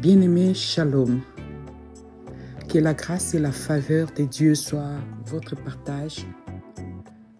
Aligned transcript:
Bien-aimé, 0.00 0.54
shalom. 0.54 1.22
Que 2.68 2.78
la 2.78 2.94
grâce 2.94 3.34
et 3.34 3.40
la 3.40 3.50
faveur 3.50 4.06
de 4.16 4.22
Dieu 4.22 4.54
soient 4.54 5.00
votre 5.26 5.56
partage 5.56 6.24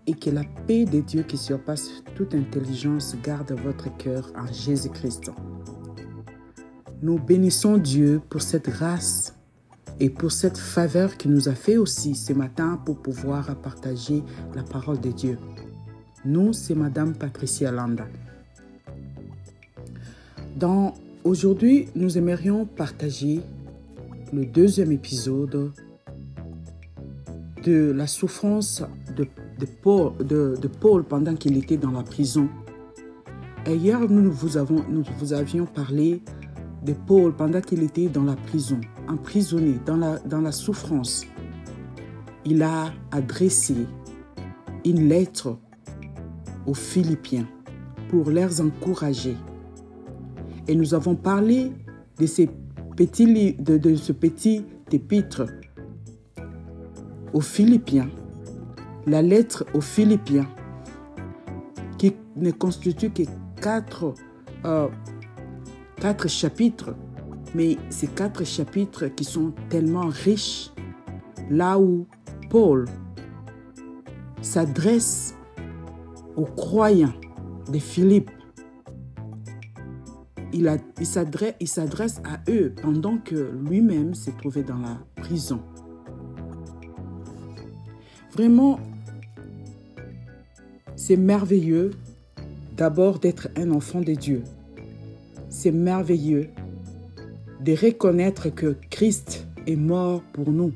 et 0.08 0.14
que 0.14 0.28
la 0.30 0.42
paix 0.66 0.84
de 0.84 1.00
Dieu 1.00 1.22
qui 1.22 1.36
surpasse 1.36 2.02
toute 2.16 2.34
intelligence 2.34 3.14
garde 3.22 3.52
votre 3.52 3.96
cœur 3.96 4.32
en 4.36 4.52
Jésus-Christ. 4.52 5.30
Nous 7.00 7.20
bénissons 7.20 7.78
Dieu 7.78 8.20
pour 8.28 8.42
cette 8.42 8.68
grâce 8.68 9.36
et 10.00 10.10
pour 10.10 10.32
cette 10.32 10.58
faveur 10.58 11.16
qu'il 11.16 11.30
nous 11.30 11.48
a 11.48 11.54
fait 11.54 11.76
aussi 11.76 12.16
ce 12.16 12.32
matin 12.32 12.80
pour 12.84 13.00
pouvoir 13.00 13.54
partager 13.60 14.24
la 14.56 14.64
parole 14.64 15.00
de 15.00 15.12
Dieu. 15.12 15.38
Nous, 16.24 16.52
c'est 16.52 16.74
Madame 16.74 17.14
Patricia 17.14 17.70
Landa. 17.70 18.08
Dans 20.56 20.94
aujourd'hui, 21.28 21.88
nous 21.94 22.16
aimerions 22.16 22.64
partager 22.64 23.40
le 24.32 24.46
deuxième 24.46 24.92
épisode 24.92 25.72
de 27.64 27.92
la 27.92 28.06
souffrance 28.06 28.82
de, 29.16 29.28
Paul, 30.80 31.04
pendant 31.04 31.34
qu'il 31.34 31.56
était 31.56 31.76
dans 31.76 31.90
la 31.90 32.02
prison. 32.02 32.48
Et 33.66 33.74
hier, 33.74 34.00
nous 34.00 34.30
vous, 34.32 34.56
avons, 34.56 34.82
nous 34.88 35.04
vous 35.18 35.32
avions 35.32 35.66
parlé 35.66 36.22
de 36.84 36.94
Paul 36.94 37.34
pendant 37.34 37.60
qu'il 37.60 37.82
était 37.82 38.08
dans 38.08 38.24
la 38.24 38.36
prison, 38.36 38.80
emprisonné, 39.08 39.74
dans 39.84 39.96
la, 39.96 40.18
dans 40.20 40.40
la 40.40 40.52
souffrance. 40.52 41.26
Il 42.46 42.62
a 42.62 42.92
adressé 43.10 43.74
une 44.84 45.08
lettre 45.08 45.58
aux 46.66 46.74
Philippiens 46.74 47.46
pour 48.08 48.30
les 48.30 48.60
encourager. 48.60 49.36
Et 50.68 50.74
nous 50.74 50.94
avons 50.94 51.14
parlé 51.14 51.72
de, 52.18 53.78
de 53.78 53.94
ce 53.96 54.12
petit 54.12 54.64
épître 54.92 55.46
aux 57.32 57.40
Philippiens, 57.40 58.08
la 59.06 59.22
lettre 59.22 59.64
aux 59.74 59.80
Philippiens, 59.80 60.46
qui 61.96 62.14
ne 62.36 62.50
constitue 62.50 63.10
que 63.10 63.22
quatre, 63.60 64.14
euh, 64.64 64.88
quatre 65.96 66.28
chapitres, 66.28 66.94
mais 67.54 67.76
ces 67.88 68.06
quatre 68.06 68.44
chapitres 68.44 69.06
qui 69.08 69.24
sont 69.24 69.52
tellement 69.68 70.08
riches, 70.08 70.70
là 71.50 71.78
où 71.78 72.06
Paul 72.50 72.86
s'adresse 74.42 75.34
aux 76.36 76.44
croyants 76.44 77.14
de 77.70 77.78
Philippe. 77.78 78.30
Il, 80.52 80.80
s'adresse 81.06 82.20
à 82.24 82.40
eux 82.50 82.72
pendant 82.80 83.18
que 83.18 83.50
lui-même 83.68 84.14
s'est 84.14 84.32
trouvé 84.32 84.62
dans 84.62 84.78
la 84.78 84.98
prison. 85.16 85.60
Vraiment, 88.32 88.80
c'est 90.96 91.16
merveilleux 91.16 91.90
d'abord 92.76 93.18
d'être 93.18 93.48
un 93.56 93.70
enfant 93.72 94.00
de 94.00 94.14
Dieu. 94.14 94.42
C'est 95.50 95.72
merveilleux 95.72 96.48
de 97.60 97.72
reconnaître 97.72 98.48
que 98.48 98.76
Christ 98.90 99.46
est 99.66 99.76
mort 99.76 100.22
pour 100.32 100.50
nous. 100.50 100.72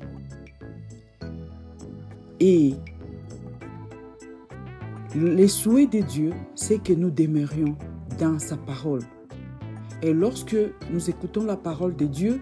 Et 2.41 2.75
le 5.14 5.47
souhait 5.47 5.86
de 5.86 6.01
Dieu, 6.01 6.33
c'est 6.55 6.83
que 6.83 6.92
nous 6.92 7.11
demeurions 7.11 7.77
dans 8.19 8.39
sa 8.39 8.57
parole. 8.57 9.03
Et 10.03 10.12
lorsque 10.12 10.56
nous 10.91 11.11
écoutons 11.11 11.45
la 11.45 11.56
parole 11.56 11.95
de 11.95 12.06
Dieu, 12.06 12.41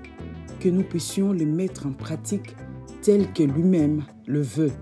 que 0.60 0.68
nous 0.68 0.82
puissions 0.82 1.32
le 1.32 1.46
mettre 1.46 1.86
en 1.86 1.92
pratique 1.92 2.54
tel 3.02 3.32
que 3.32 3.42
lui-même 3.42 4.04
le 4.26 4.40
veut. 4.42 4.72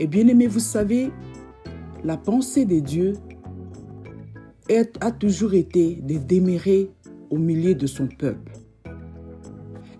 Et 0.00 0.06
bien 0.06 0.26
aimé, 0.28 0.46
vous 0.46 0.60
savez, 0.60 1.10
la 2.04 2.16
pensée 2.16 2.64
de 2.64 2.80
Dieu 2.80 3.14
a 5.00 5.12
toujours 5.12 5.54
été 5.54 5.96
de 6.02 6.18
demeurer 6.18 6.90
au 7.30 7.38
milieu 7.38 7.74
de 7.74 7.86
son 7.86 8.08
peuple. 8.08 8.52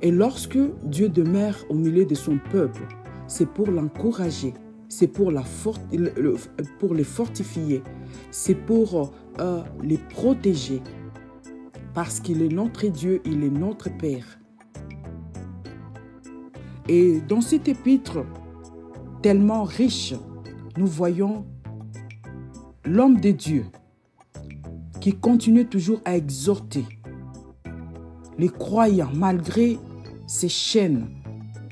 Et 0.03 0.11
lorsque 0.11 0.59
Dieu 0.85 1.09
demeure 1.09 1.57
au 1.71 1.75
milieu 1.75 2.05
de 2.05 2.15
son 2.15 2.39
peuple, 2.51 2.83
c'est 3.27 3.49
pour 3.49 3.71
l'encourager, 3.71 4.55
c'est 4.89 5.09
pour 5.09 5.33
les 5.33 7.05
fortifier, 7.05 7.83
c'est 8.31 8.55
pour 8.55 9.13
euh, 9.41 9.63
les 9.83 9.99
protéger. 9.99 10.83
Parce 11.97 12.21
qu'il 12.21 12.43
est 12.43 12.53
notre 12.53 12.87
Dieu, 12.89 13.23
il 13.25 13.43
est 13.43 13.49
notre 13.49 13.89
Père. 13.89 14.39
Et 16.91 17.23
dans 17.27 17.41
cet 17.41 17.69
épître 17.69 18.19
tellement 19.23 19.65
riche, 19.65 20.13
nous 20.77 20.87
voyons 20.87 21.47
l'homme 22.85 23.19
de 23.19 23.31
Dieu 23.31 23.65
qui 25.01 25.15
continue 25.15 25.65
toujours 25.65 26.03
à 26.05 26.19
exhorter 26.19 26.85
les 28.37 28.51
croyants 28.51 29.13
malgré 29.15 29.79
ses 30.27 30.51
chaînes, 30.51 31.09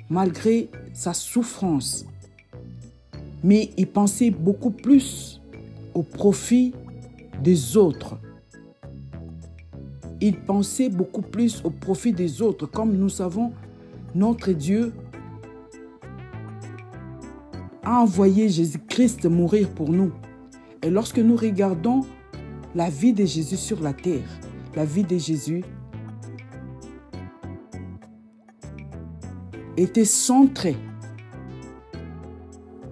malgré 0.08 0.70
sa 0.94 1.12
souffrance, 1.12 2.06
mais 3.42 3.72
il 3.76 3.88
pensait 3.88 4.30
beaucoup 4.30 4.70
plus 4.70 5.42
au 5.92 6.02
profit 6.02 6.72
des 7.42 7.76
autres. 7.76 8.16
Il 10.20 10.38
pensait 10.40 10.88
beaucoup 10.88 11.22
plus 11.22 11.60
au 11.64 11.70
profit 11.70 12.12
des 12.12 12.40
autres. 12.40 12.66
Comme 12.66 12.96
nous 12.96 13.08
savons, 13.08 13.52
notre 14.14 14.52
Dieu 14.52 14.92
a 17.82 18.00
envoyé 18.00 18.48
Jésus-Christ 18.48 19.26
mourir 19.26 19.68
pour 19.70 19.90
nous. 19.90 20.12
Et 20.82 20.90
lorsque 20.90 21.18
nous 21.18 21.36
regardons 21.36 22.02
la 22.74 22.90
vie 22.90 23.12
de 23.12 23.24
Jésus 23.24 23.56
sur 23.56 23.80
la 23.82 23.92
terre, 23.92 24.28
la 24.74 24.84
vie 24.84 25.04
de 25.04 25.18
Jésus 25.18 25.64
était 29.76 30.04
centrée 30.04 30.76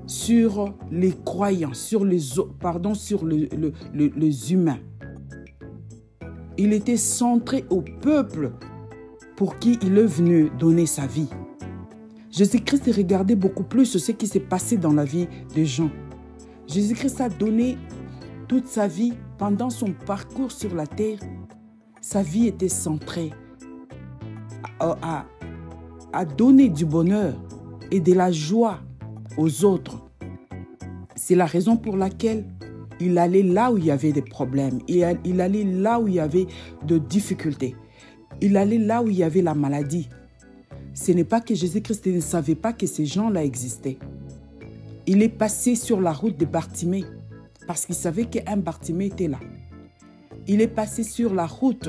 sur 0.06 0.74
les 0.90 1.12
croyants, 1.24 1.74
sur 1.74 2.04
les, 2.04 2.20
pardon, 2.60 2.94
sur 2.94 3.24
les 3.24 4.52
humains. 4.52 4.78
Il 6.64 6.72
était 6.72 6.96
centré 6.96 7.64
au 7.70 7.80
peuple 7.80 8.52
pour 9.34 9.58
qui 9.58 9.80
il 9.82 9.98
est 9.98 10.06
venu 10.06 10.48
donner 10.60 10.86
sa 10.86 11.08
vie. 11.08 11.26
Jésus-Christ 12.30 12.84
regardait 12.96 13.34
beaucoup 13.34 13.64
plus 13.64 13.98
ce 13.98 14.12
qui 14.12 14.28
s'est 14.28 14.38
passé 14.38 14.76
dans 14.76 14.92
la 14.92 15.04
vie 15.04 15.26
des 15.56 15.66
gens. 15.66 15.90
Jésus-Christ 16.68 17.20
a 17.20 17.28
donné 17.28 17.78
toute 18.46 18.68
sa 18.68 18.86
vie 18.86 19.14
pendant 19.38 19.70
son 19.70 19.92
parcours 20.06 20.52
sur 20.52 20.72
la 20.76 20.86
terre. 20.86 21.18
Sa 22.00 22.22
vie 22.22 22.46
était 22.46 22.68
centrée 22.68 23.32
à, 24.78 25.26
à 26.12 26.24
donner 26.24 26.68
du 26.68 26.86
bonheur 26.86 27.34
et 27.90 27.98
de 27.98 28.12
la 28.12 28.30
joie 28.30 28.78
aux 29.36 29.64
autres. 29.64 30.00
C'est 31.16 31.34
la 31.34 31.46
raison 31.46 31.76
pour 31.76 31.96
laquelle 31.96 32.44
il 33.04 33.18
allait 33.18 33.42
là 33.42 33.72
où 33.72 33.78
il 33.78 33.84
y 33.84 33.90
avait 33.90 34.12
des 34.12 34.22
problèmes. 34.22 34.78
Il, 34.86 35.02
allait 35.40 35.64
là 35.64 36.00
où 36.00 36.06
il 36.08 36.14
y 36.14 36.20
avait 36.20 36.46
de 36.86 36.98
difficultés. 36.98 37.74
Il 38.40 38.56
allait 38.56 38.78
là 38.78 39.02
où 39.02 39.08
il 39.08 39.16
y 39.16 39.24
avait 39.24 39.42
la 39.42 39.54
maladie. 39.54 40.08
Ce 40.94 41.10
n'est 41.12 41.24
pas 41.24 41.40
que 41.40 41.54
Jésus-Christ 41.54 42.06
ne 42.06 42.20
savait 42.20 42.54
pas 42.54 42.72
que 42.72 42.86
ces 42.86 43.06
gens-là 43.06 43.44
existaient. 43.44 43.98
Il 45.06 45.22
est 45.22 45.28
passé 45.28 45.74
sur 45.74 46.00
la 46.00 46.12
route 46.12 46.38
de 46.38 46.44
Bartimée 46.44 47.04
parce 47.66 47.86
qu'il 47.86 47.94
savait 47.94 48.26
qu'un 48.26 48.56
Bartimée 48.56 49.06
était 49.06 49.28
là. 49.28 49.40
Il 50.46 50.60
est 50.60 50.68
passé 50.68 51.02
sur 51.02 51.34
la 51.34 51.46
route 51.46 51.88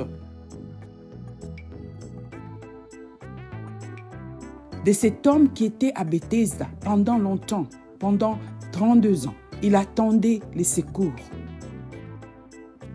de 4.85 4.91
cet 4.91 5.27
homme 5.27 5.53
qui 5.53 5.65
était 5.65 5.91
à 5.95 6.03
Bethesda 6.03 6.67
pendant 6.81 7.17
longtemps, 7.17 7.67
pendant 7.99 8.39
32 8.71 9.27
ans. 9.27 9.35
Il 9.63 9.75
attendait 9.75 10.41
les 10.53 10.65
secours. 10.65 11.15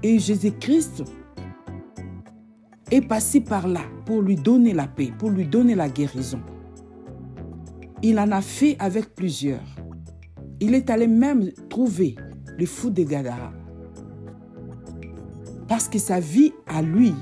Et 0.03 0.19
Jésus-Christ 0.19 1.03
est 2.91 3.01
passé 3.01 3.41
par 3.41 3.67
là 3.67 3.81
pour 4.05 4.21
lui 4.21 4.37
donner 4.37 4.75
la 4.75 4.87
paix, 4.87 5.11
pour 5.19 5.31
lui 5.31 5.47
donner 5.47 5.75
la 5.75 5.89
guérison. 5.89 6.41
Il 8.03 8.19
en 8.21 8.31
a 8.33 8.43
fait 8.43 8.77
avec 8.79 9.15
plusieurs. 9.15 9.65
Il 10.61 10.75
est 10.75 10.91
allé 10.91 11.07
même 11.07 11.51
trouver 11.71 12.17
le 12.59 12.67
fou 12.67 12.91
de 12.91 13.03
Gadara. 13.03 13.53
Parce 15.69 15.89
que 15.89 15.99
sa 15.99 16.21
vie 16.21 16.53
à 16.67 16.83
lui 16.83 17.15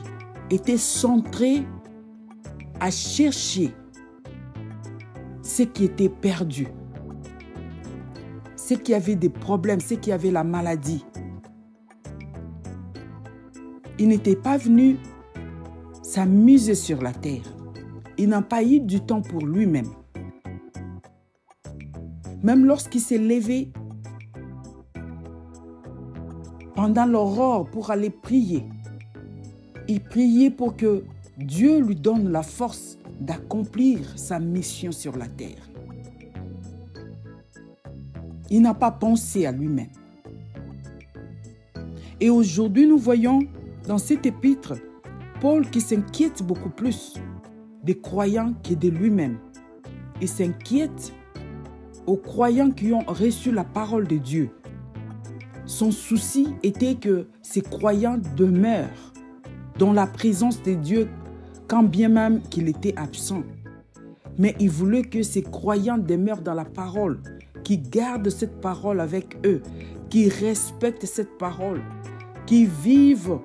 était 0.50 0.76
centrée 0.76 1.62
à 2.80 2.90
chercher 2.90 3.72
ce 5.42 5.62
qui 5.62 5.84
était 5.84 6.08
perdu 6.08 6.66
ceux 8.66 8.76
qui 8.76 8.94
avaient 8.94 9.14
des 9.14 9.28
problèmes, 9.28 9.78
ceux 9.78 9.94
qui 9.94 10.10
avaient 10.10 10.32
la 10.32 10.42
maladie. 10.42 11.04
Il 13.96 14.08
n'était 14.08 14.34
pas 14.34 14.56
venu 14.56 14.96
s'amuser 16.02 16.74
sur 16.74 17.00
la 17.00 17.12
terre. 17.12 17.44
Il 18.18 18.28
n'a 18.28 18.42
pas 18.42 18.64
eu 18.64 18.80
du 18.80 19.00
temps 19.00 19.22
pour 19.22 19.46
lui-même. 19.46 19.86
Même 22.42 22.64
lorsqu'il 22.64 23.00
s'est 23.00 23.18
levé 23.18 23.70
pendant 26.74 27.06
l'aurore 27.06 27.70
pour 27.70 27.92
aller 27.92 28.10
prier, 28.10 28.64
il 29.86 30.02
priait 30.02 30.50
pour 30.50 30.74
que 30.74 31.04
Dieu 31.38 31.78
lui 31.80 31.94
donne 31.94 32.32
la 32.32 32.42
force 32.42 32.98
d'accomplir 33.20 34.18
sa 34.18 34.40
mission 34.40 34.90
sur 34.90 35.16
la 35.16 35.28
terre. 35.28 35.65
Il 38.50 38.62
n'a 38.62 38.74
pas 38.74 38.90
pensé 38.90 39.46
à 39.46 39.52
lui-même. 39.52 39.88
Et 42.20 42.30
aujourd'hui, 42.30 42.86
nous 42.86 42.98
voyons 42.98 43.40
dans 43.86 43.98
cet 43.98 44.26
épître 44.26 44.74
Paul 45.40 45.68
qui 45.68 45.80
s'inquiète 45.80 46.42
beaucoup 46.42 46.70
plus 46.70 47.14
des 47.82 47.98
croyants 47.98 48.54
que 48.64 48.74
de 48.74 48.88
lui-même. 48.88 49.38
Il 50.20 50.28
s'inquiète 50.28 51.12
aux 52.06 52.16
croyants 52.16 52.70
qui 52.70 52.92
ont 52.92 53.04
reçu 53.06 53.52
la 53.52 53.64
parole 53.64 54.06
de 54.06 54.16
Dieu. 54.16 54.50
Son 55.66 55.90
souci 55.90 56.48
était 56.62 56.94
que 56.94 57.26
ces 57.42 57.60
croyants 57.60 58.18
demeurent 58.36 59.12
dans 59.78 59.92
la 59.92 60.06
présence 60.06 60.62
de 60.62 60.74
Dieu 60.74 61.08
quand 61.68 61.82
bien 61.82 62.08
même 62.08 62.40
qu'il 62.42 62.68
était 62.68 62.94
absent. 62.96 63.42
Mais 64.38 64.54
il 64.60 64.70
voulait 64.70 65.02
que 65.02 65.22
ces 65.22 65.42
croyants 65.42 65.98
demeurent 65.98 66.42
dans 66.42 66.54
la 66.54 66.64
parole, 66.64 67.20
qui 67.66 67.78
gardent 67.78 68.30
cette 68.30 68.60
parole 68.60 69.00
avec 69.00 69.44
eux, 69.44 69.60
qui 70.08 70.28
respectent 70.28 71.04
cette 71.04 71.36
parole, 71.36 71.82
qui 72.46 72.64
vivent 72.64 73.40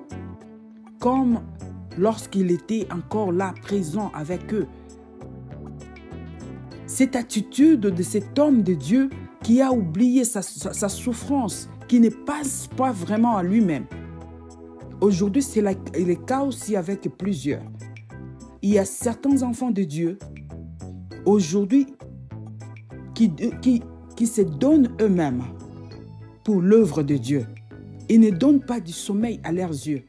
comme 1.00 1.40
lorsqu'il 1.98 2.52
était 2.52 2.86
encore 2.92 3.32
là, 3.32 3.52
présent 3.62 4.12
avec 4.14 4.54
eux. 4.54 4.68
Cette 6.86 7.16
attitude 7.16 7.80
de 7.80 8.02
cet 8.04 8.38
homme 8.38 8.62
de 8.62 8.74
Dieu 8.74 9.10
qui 9.42 9.60
a 9.60 9.72
oublié 9.72 10.22
sa, 10.24 10.40
souffrance, 10.40 11.68
qui 11.88 11.98
ne 11.98 12.08
passe 12.08 12.68
pas 12.76 12.92
vraiment 12.92 13.36
à 13.36 13.42
lui-même. 13.42 13.86
Aujourd'hui, 15.00 15.42
c'est 15.42 15.62
le 15.62 16.14
cas 16.14 16.42
aussi 16.42 16.76
avec 16.76 17.08
plusieurs. 17.18 17.64
Il 18.62 18.70
y 18.70 18.78
a 18.78 18.84
certains 18.84 19.42
enfants 19.42 19.72
de 19.72 19.82
Dieu, 19.82 20.16
aujourd'hui, 21.24 21.88
qui, 23.14 23.32
qui, 23.60 23.82
qui 24.16 24.26
se 24.26 24.42
donnent 24.42 24.90
eux-mêmes 25.00 25.44
pour 26.44 26.60
l'œuvre 26.60 27.02
de 27.02 27.16
Dieu. 27.16 27.46
Ils 28.08 28.20
ne 28.20 28.30
donnent 28.30 28.64
pas 28.64 28.80
du 28.80 28.92
sommeil 28.92 29.40
à 29.44 29.52
leurs 29.52 29.70
yeux. 29.70 30.02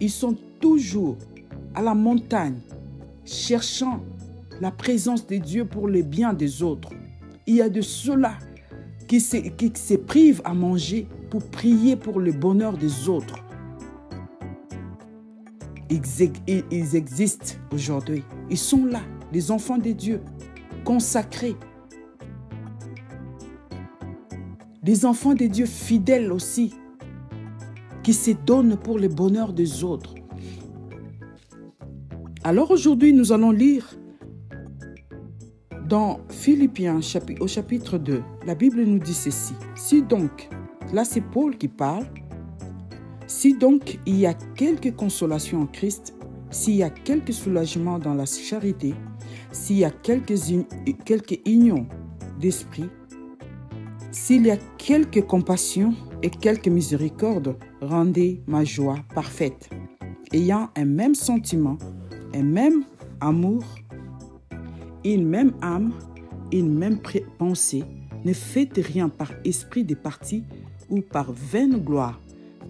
Ils 0.00 0.10
sont 0.10 0.36
toujours 0.60 1.16
à 1.74 1.82
la 1.82 1.94
montagne, 1.94 2.58
cherchant 3.24 4.00
la 4.60 4.70
présence 4.70 5.26
de 5.26 5.36
Dieu 5.36 5.64
pour 5.64 5.88
le 5.88 6.02
bien 6.02 6.32
des 6.32 6.62
autres. 6.62 6.90
Il 7.46 7.56
y 7.56 7.62
a 7.62 7.68
de 7.68 7.80
ceux-là 7.80 8.38
qui 9.08 9.20
se, 9.20 9.36
qui 9.36 9.72
se 9.74 9.94
privent 9.94 10.42
à 10.44 10.54
manger 10.54 11.08
pour 11.30 11.42
prier 11.44 11.96
pour 11.96 12.20
le 12.20 12.32
bonheur 12.32 12.76
des 12.76 13.08
autres. 13.08 13.38
Ils, 15.90 16.02
ils 16.70 16.96
existent 16.96 17.54
aujourd'hui. 17.72 18.22
Ils 18.48 18.58
sont 18.58 18.86
là, 18.86 19.00
les 19.32 19.50
enfants 19.50 19.78
de 19.78 19.90
Dieu, 19.92 20.20
consacrés. 20.84 21.56
Des 24.82 25.06
enfants 25.06 25.34
de 25.34 25.46
Dieu 25.46 25.66
fidèles 25.66 26.32
aussi, 26.32 26.74
qui 28.02 28.12
se 28.12 28.32
donnent 28.32 28.76
pour 28.76 28.98
le 28.98 29.06
bonheur 29.06 29.52
des 29.52 29.84
autres. 29.84 30.14
Alors 32.42 32.72
aujourd'hui, 32.72 33.12
nous 33.12 33.30
allons 33.30 33.52
lire 33.52 33.96
dans 35.88 36.18
Philippiens 36.28 36.98
au 37.38 37.46
chapitre 37.46 37.96
2. 37.96 38.22
La 38.44 38.56
Bible 38.56 38.82
nous 38.82 38.98
dit 38.98 39.14
ceci. 39.14 39.54
Si 39.76 40.02
donc, 40.02 40.48
là 40.92 41.04
c'est 41.04 41.20
Paul 41.20 41.56
qui 41.56 41.68
parle, 41.68 42.06
si 43.28 43.56
donc 43.56 44.00
il 44.04 44.18
y 44.18 44.26
a 44.26 44.34
quelque 44.34 44.88
consolation 44.88 45.62
en 45.62 45.66
Christ, 45.66 46.14
s'il 46.50 46.74
y 46.74 46.82
a 46.82 46.90
quelque 46.90 47.32
soulagement 47.32 48.00
dans 48.00 48.14
la 48.14 48.26
charité, 48.26 48.94
s'il 49.52 49.78
y 49.78 49.84
a 49.84 49.90
quelque, 49.90 50.34
quelque 51.04 51.36
union 51.48 51.86
d'esprit, 52.40 52.90
s'il 54.24 54.46
y 54.46 54.52
a 54.52 54.56
quelque 54.78 55.18
compassion 55.18 55.94
et 56.22 56.30
quelque 56.30 56.70
miséricorde, 56.70 57.56
rendez 57.80 58.40
ma 58.46 58.62
joie 58.62 59.00
parfaite, 59.16 59.68
ayant 60.32 60.70
un 60.76 60.84
même 60.84 61.16
sentiment, 61.16 61.76
un 62.32 62.44
même 62.44 62.84
amour, 63.20 63.64
une 65.04 65.26
même 65.26 65.54
âme, 65.60 65.92
une 66.52 66.72
même 66.72 67.00
pensée. 67.36 67.82
Ne 68.24 68.32
faites 68.32 68.76
rien 68.76 69.08
par 69.08 69.32
esprit 69.44 69.82
de 69.82 69.96
parti 69.96 70.44
ou 70.88 71.00
par 71.00 71.32
vaine 71.32 71.78
gloire, 71.78 72.20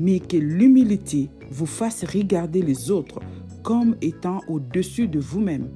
mais 0.00 0.20
que 0.20 0.38
l'humilité 0.38 1.28
vous 1.50 1.66
fasse 1.66 2.02
regarder 2.02 2.62
les 2.62 2.90
autres 2.90 3.20
comme 3.62 3.94
étant 4.00 4.40
au-dessus 4.48 5.06
de 5.06 5.20
vous-même. 5.20 5.68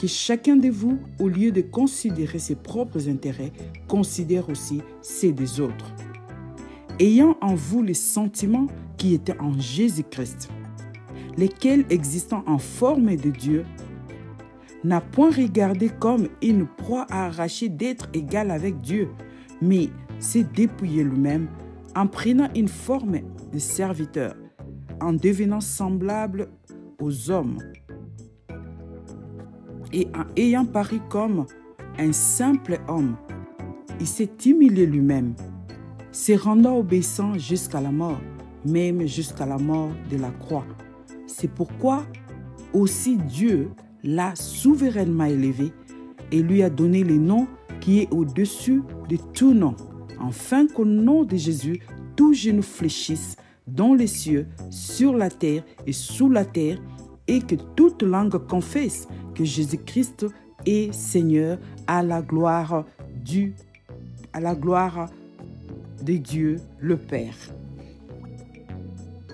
Que 0.00 0.06
chacun 0.06 0.56
de 0.56 0.70
vous, 0.70 0.98
au 1.18 1.28
lieu 1.28 1.52
de 1.52 1.60
considérer 1.60 2.38
ses 2.38 2.54
propres 2.54 3.06
intérêts, 3.06 3.52
considère 3.86 4.48
aussi 4.48 4.80
ceux 5.02 5.30
des 5.30 5.60
autres. 5.60 5.92
Ayant 6.98 7.36
en 7.42 7.54
vous 7.54 7.82
les 7.82 7.92
sentiments 7.92 8.66
qui 8.96 9.12
étaient 9.12 9.38
en 9.38 9.52
Jésus-Christ, 9.60 10.48
lesquels 11.36 11.84
existant 11.90 12.42
en 12.46 12.56
forme 12.56 13.14
de 13.14 13.28
Dieu, 13.28 13.66
n'a 14.84 15.02
point 15.02 15.30
regardé 15.30 15.90
comme 15.90 16.28
une 16.40 16.66
proie 16.66 17.06
à 17.10 17.26
arracher 17.26 17.68
d'être 17.68 18.08
égal 18.14 18.50
avec 18.50 18.80
Dieu, 18.80 19.10
mais 19.60 19.90
s'est 20.18 20.46
dépouillé 20.54 21.04
lui-même 21.04 21.46
en 21.94 22.06
prenant 22.06 22.48
une 22.56 22.68
forme 22.68 23.18
de 23.52 23.58
serviteur, 23.58 24.34
en 24.98 25.12
devenant 25.12 25.60
semblable 25.60 26.48
aux 26.98 27.30
hommes 27.30 27.58
et 29.92 30.08
en 30.14 30.24
ayant 30.36 30.64
paru 30.64 31.00
comme 31.08 31.46
un 31.98 32.12
simple 32.12 32.78
homme. 32.88 33.16
Il 34.00 34.06
s'est 34.06 34.30
humilié 34.46 34.86
lui-même, 34.86 35.34
se 36.12 36.32
rendant 36.32 36.78
obéissant 36.78 37.36
jusqu'à 37.38 37.80
la 37.80 37.90
mort, 37.90 38.20
même 38.64 39.06
jusqu'à 39.06 39.46
la 39.46 39.58
mort 39.58 39.90
de 40.10 40.16
la 40.16 40.30
croix. 40.30 40.64
C'est 41.26 41.52
pourquoi 41.52 42.04
aussi 42.72 43.16
Dieu 43.16 43.70
l'a 44.02 44.34
souverainement 44.34 45.24
élevé 45.24 45.72
et 46.32 46.42
lui 46.42 46.62
a 46.62 46.70
donné 46.70 47.04
le 47.04 47.16
nom 47.16 47.46
qui 47.80 48.00
est 48.00 48.12
au-dessus 48.12 48.82
de 49.08 49.16
tout 49.34 49.54
nom, 49.54 49.74
afin 50.20 50.66
qu'au 50.66 50.84
nom 50.84 51.24
de 51.24 51.36
Jésus, 51.36 51.80
tout 52.16 52.32
genou 52.32 52.62
fléchisse 52.62 53.36
dans 53.66 53.94
les 53.94 54.06
cieux, 54.06 54.46
sur 54.70 55.16
la 55.16 55.30
terre 55.30 55.62
et 55.86 55.92
sous 55.92 56.28
la 56.28 56.44
terre, 56.44 56.78
et 57.26 57.40
que 57.40 57.54
toute 57.76 58.02
langue 58.02 58.36
confesse 58.46 59.06
Jésus-Christ 59.44 60.26
est 60.66 60.92
Seigneur 60.92 61.58
à 61.86 62.02
la 62.02 62.22
gloire 62.22 62.84
du 63.24 63.54
à 64.32 64.40
la 64.40 64.54
gloire 64.54 65.10
de 66.02 66.14
Dieu 66.14 66.60
le 66.78 66.96
Père. 66.96 67.36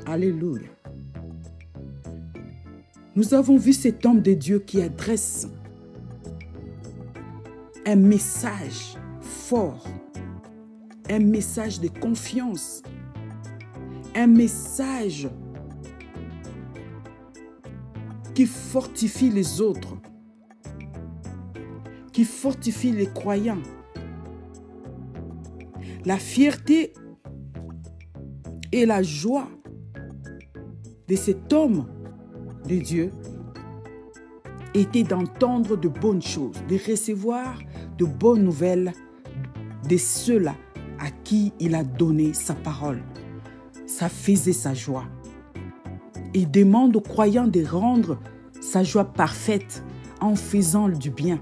Alléluia. 0.06 0.68
Nous 3.14 3.34
avons 3.34 3.56
vu 3.56 3.72
cet 3.72 4.04
homme 4.04 4.20
de 4.20 4.34
Dieu 4.34 4.58
qui 4.58 4.82
adresse 4.82 5.48
un 7.86 7.96
message 7.96 8.96
fort, 9.20 9.86
un 11.08 11.20
message 11.20 11.80
de 11.80 11.88
confiance, 11.88 12.82
un 14.14 14.26
message 14.26 15.28
qui 18.36 18.44
fortifie 18.44 19.30
les 19.30 19.62
autres, 19.62 19.96
qui 22.12 22.26
fortifie 22.26 22.92
les 22.92 23.06
croyants. 23.06 23.62
La 26.04 26.18
fierté 26.18 26.92
et 28.72 28.84
la 28.84 29.02
joie 29.02 29.48
de 31.08 31.16
cet 31.16 31.50
homme 31.50 31.86
de 32.68 32.76
Dieu 32.76 33.10
était 34.74 35.02
d'entendre 35.02 35.74
de 35.78 35.88
bonnes 35.88 36.20
choses, 36.20 36.62
de 36.68 36.76
recevoir 36.90 37.58
de 37.96 38.04
bonnes 38.04 38.44
nouvelles 38.44 38.92
de 39.88 39.96
ceux-là 39.96 40.56
à 40.98 41.10
qui 41.10 41.54
il 41.58 41.74
a 41.74 41.84
donné 41.84 42.34
sa 42.34 42.52
parole. 42.52 43.02
Ça 43.86 44.10
faisait 44.10 44.52
sa 44.52 44.74
joie. 44.74 45.06
Il 46.36 46.50
demande 46.50 46.94
aux 46.94 47.00
croyants 47.00 47.46
de 47.46 47.64
rendre 47.64 48.18
sa 48.60 48.82
joie 48.82 49.06
parfaite 49.06 49.82
en 50.20 50.34
faisant 50.34 50.90
du 50.90 51.08
bien, 51.08 51.40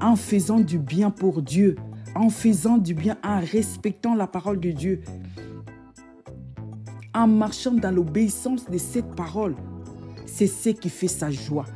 en 0.00 0.16
faisant 0.16 0.58
du 0.58 0.76
bien 0.76 1.12
pour 1.12 1.40
Dieu, 1.40 1.76
en 2.16 2.28
faisant 2.28 2.78
du 2.78 2.94
bien, 2.94 3.16
en 3.22 3.38
respectant 3.38 4.16
la 4.16 4.26
parole 4.26 4.58
de 4.58 4.72
Dieu, 4.72 5.02
en 7.14 7.28
marchant 7.28 7.70
dans 7.70 7.92
l'obéissance 7.92 8.68
de 8.68 8.76
cette 8.76 9.14
parole, 9.14 9.54
c'est 10.26 10.48
ce 10.48 10.70
qui 10.70 10.88
fait 10.88 11.06
sa 11.06 11.30
joie. 11.30 11.66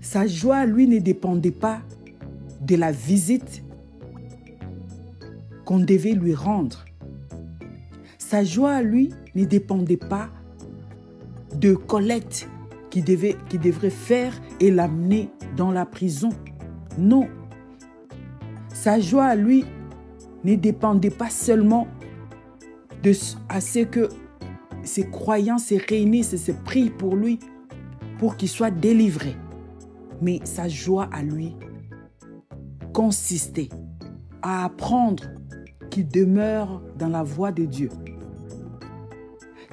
Sa 0.00 0.26
joie, 0.26 0.66
lui, 0.66 0.88
ne 0.88 0.98
dépendait 0.98 1.52
pas 1.52 1.82
de 2.60 2.74
la 2.74 2.90
visite 2.90 3.62
qu'on 5.64 5.78
devait 5.78 6.14
lui 6.14 6.34
rendre. 6.34 6.84
Sa 8.32 8.44
joie, 8.44 8.80
lui, 8.80 9.10
ne 9.34 9.44
dépendait 9.44 9.98
pas 9.98 10.30
de 11.54 11.74
Colette 11.74 12.48
qui 12.88 13.02
devrait 13.02 13.90
faire 13.90 14.32
et 14.58 14.70
l'amener 14.70 15.28
dans 15.54 15.70
la 15.70 15.84
prison. 15.84 16.30
Non. 16.96 17.28
Sa 18.72 19.00
joie, 19.00 19.26
à 19.26 19.34
lui, 19.34 19.66
ne 20.44 20.54
dépendait 20.54 21.10
pas 21.10 21.28
seulement 21.28 21.86
de, 23.02 23.12
à 23.50 23.60
ce 23.60 23.80
que 23.80 24.08
ses 24.82 25.10
croyants 25.10 25.58
se 25.58 25.74
réunissent 25.86 26.32
et 26.32 26.38
se 26.38 26.52
prient 26.52 26.88
pour 26.88 27.16
lui, 27.16 27.38
pour 28.18 28.38
qu'il 28.38 28.48
soit 28.48 28.70
délivré. 28.70 29.36
Mais 30.22 30.40
sa 30.44 30.68
joie 30.68 31.10
à 31.12 31.22
lui 31.22 31.54
consistait 32.94 33.68
à 34.40 34.64
apprendre 34.64 35.24
qu'il 35.90 36.08
demeure 36.08 36.80
dans 36.98 37.10
la 37.10 37.22
voie 37.22 37.52
de 37.52 37.66
Dieu, 37.66 37.90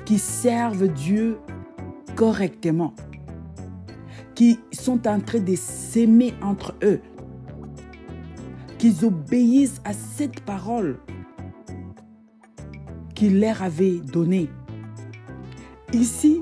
qu'il 0.09 0.17
serve 0.17 0.87
Dieu 0.87 1.37
correctement, 2.15 2.95
qui 4.33 4.59
sont 4.71 5.07
en 5.07 5.19
train 5.19 5.37
de 5.37 5.55
s'aimer 5.55 6.33
entre 6.41 6.73
eux, 6.81 6.99
qu'ils 8.79 9.05
obéissent 9.05 9.79
à 9.85 9.93
cette 9.93 10.39
parole 10.39 10.97
qu'il 13.13 13.39
leur 13.39 13.61
avait 13.61 13.99
donnée. 13.99 14.49
Ici, 15.93 16.41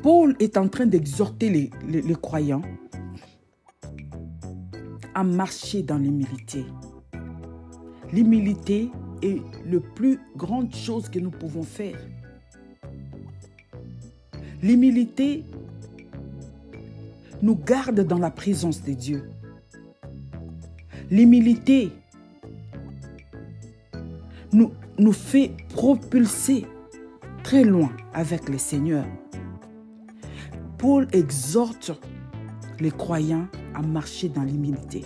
Paul 0.00 0.36
est 0.38 0.56
en 0.56 0.68
train 0.68 0.86
d'exhorter 0.86 1.50
les, 1.88 2.14
croyants 2.22 2.62
à 5.12 5.24
marcher 5.24 5.82
dans 5.82 5.98
l'humilité. 5.98 6.66
L'humilité 8.12 8.92
est 9.24 9.40
la 9.66 9.80
plus 9.80 10.18
grande 10.36 10.74
chose 10.74 11.08
que 11.08 11.18
nous 11.18 11.30
pouvons 11.30 11.62
faire. 11.62 11.98
L'humilité 14.62 15.44
nous 17.42 17.56
garde 17.56 18.00
dans 18.00 18.18
la 18.18 18.30
présence 18.30 18.82
de 18.82 18.92
Dieu. 18.92 19.30
L'humilité 21.10 21.92
nous, 24.52 24.72
nous 24.98 25.12
fait 25.12 25.52
propulser 25.70 26.64
très 27.42 27.64
loin 27.64 27.90
avec 28.12 28.48
le 28.48 28.58
Seigneur. 28.58 29.04
Paul 30.78 31.08
exhorte 31.12 31.92
les 32.80 32.90
croyants 32.90 33.46
à 33.74 33.82
marcher 33.82 34.28
dans 34.28 34.42
l'humilité, 34.42 35.04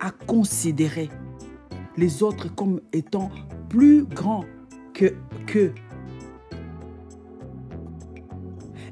à 0.00 0.10
considérer 0.10 1.08
les 1.96 2.22
autres 2.22 2.54
comme 2.54 2.80
étant 2.92 3.30
plus 3.68 4.04
grands 4.04 4.44
que 4.94 5.14
qu'eux 5.46 5.74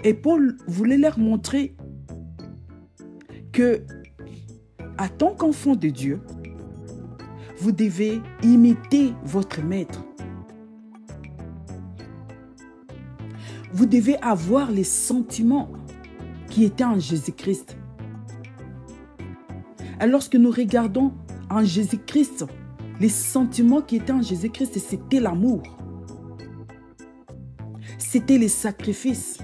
et 0.05 0.15
Paul 0.15 0.57
voulait 0.67 0.97
leur 0.97 1.19
montrer 1.19 1.75
que, 3.53 3.85
à 4.97 5.09
tant 5.09 5.35
qu'enfant 5.35 5.77
de 5.77 5.89
Dieu, 5.89 6.21
vous 7.59 7.73
devez 7.73 8.23
imiter 8.43 9.13
votre 9.25 9.63
maître. 9.63 10.05
Vous 13.73 13.87
devez 13.87 14.17
avoir 14.23 14.71
les 14.71 14.85
sentiments 14.85 15.71
qui 16.49 16.65
étaient 16.65 16.85
en 16.85 16.99
Jésus-Christ. 16.99 17.77
Alors 19.99 20.13
lorsque 20.13 20.37
nous 20.37 20.51
regardons 20.51 21.13
en 21.51 21.63
Jésus-Christ, 21.63 22.47
les 23.01 23.09
sentiments 23.09 23.81
qui 23.81 23.97
étaient 23.97 24.13
en 24.13 24.23
Jésus-Christ, 24.23 24.79
c'était 24.79 25.21
l'amour. 25.21 25.63
C'était 27.99 28.37
les 28.37 28.49
sacrifices. 28.49 29.39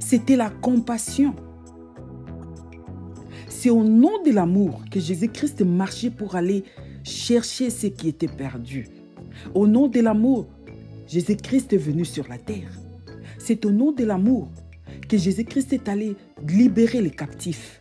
C'était 0.00 0.36
la 0.36 0.48
compassion. 0.48 1.36
C'est 3.48 3.70
au 3.70 3.84
nom 3.84 4.22
de 4.22 4.30
l'amour 4.30 4.80
que 4.90 5.00
Jésus-Christ 5.00 5.60
marchait 5.60 6.10
pour 6.10 6.34
aller 6.34 6.64
chercher 7.04 7.68
ce 7.68 7.88
qui 7.88 8.08
était 8.08 8.28
perdu. 8.28 8.88
Au 9.54 9.66
nom 9.66 9.88
de 9.88 10.00
l'amour, 10.00 10.46
Jésus-Christ 11.06 11.74
est 11.74 11.78
venu 11.78 12.06
sur 12.06 12.26
la 12.28 12.38
terre. 12.38 12.70
C'est 13.38 13.66
au 13.66 13.70
nom 13.70 13.92
de 13.92 14.04
l'amour 14.04 14.48
que 15.08 15.18
Jésus-Christ 15.18 15.74
est 15.74 15.88
allé 15.88 16.16
libérer 16.46 17.02
les 17.02 17.10
captifs. 17.10 17.77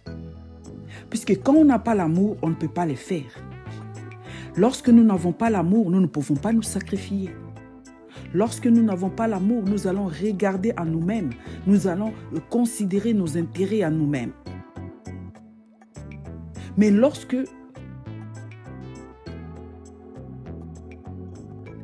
Puisque 1.17 1.41
quand 1.41 1.55
on 1.55 1.65
n'a 1.65 1.79
pas 1.79 1.95
l'amour, 1.95 2.37
on 2.43 2.49
ne 2.49 2.53
peut 2.53 2.67
pas 2.67 2.85
le 2.85 2.93
faire. 2.93 3.43
Lorsque 4.55 4.89
nous 4.89 5.03
n'avons 5.03 5.31
pas 5.31 5.49
l'amour, 5.49 5.89
nous 5.89 5.99
ne 5.99 6.05
pouvons 6.05 6.35
pas 6.35 6.53
nous 6.53 6.61
sacrifier. 6.61 7.31
Lorsque 8.35 8.67
nous 8.67 8.83
n'avons 8.83 9.09
pas 9.09 9.27
l'amour, 9.27 9.63
nous 9.63 9.87
allons 9.87 10.05
regarder 10.05 10.73
à 10.77 10.85
nous-mêmes. 10.85 11.31
Nous 11.65 11.87
allons 11.87 12.13
considérer 12.51 13.15
nos 13.15 13.35
intérêts 13.35 13.81
à 13.81 13.89
nous-mêmes. 13.89 14.31
Mais 16.77 16.91
lorsque 16.91 17.37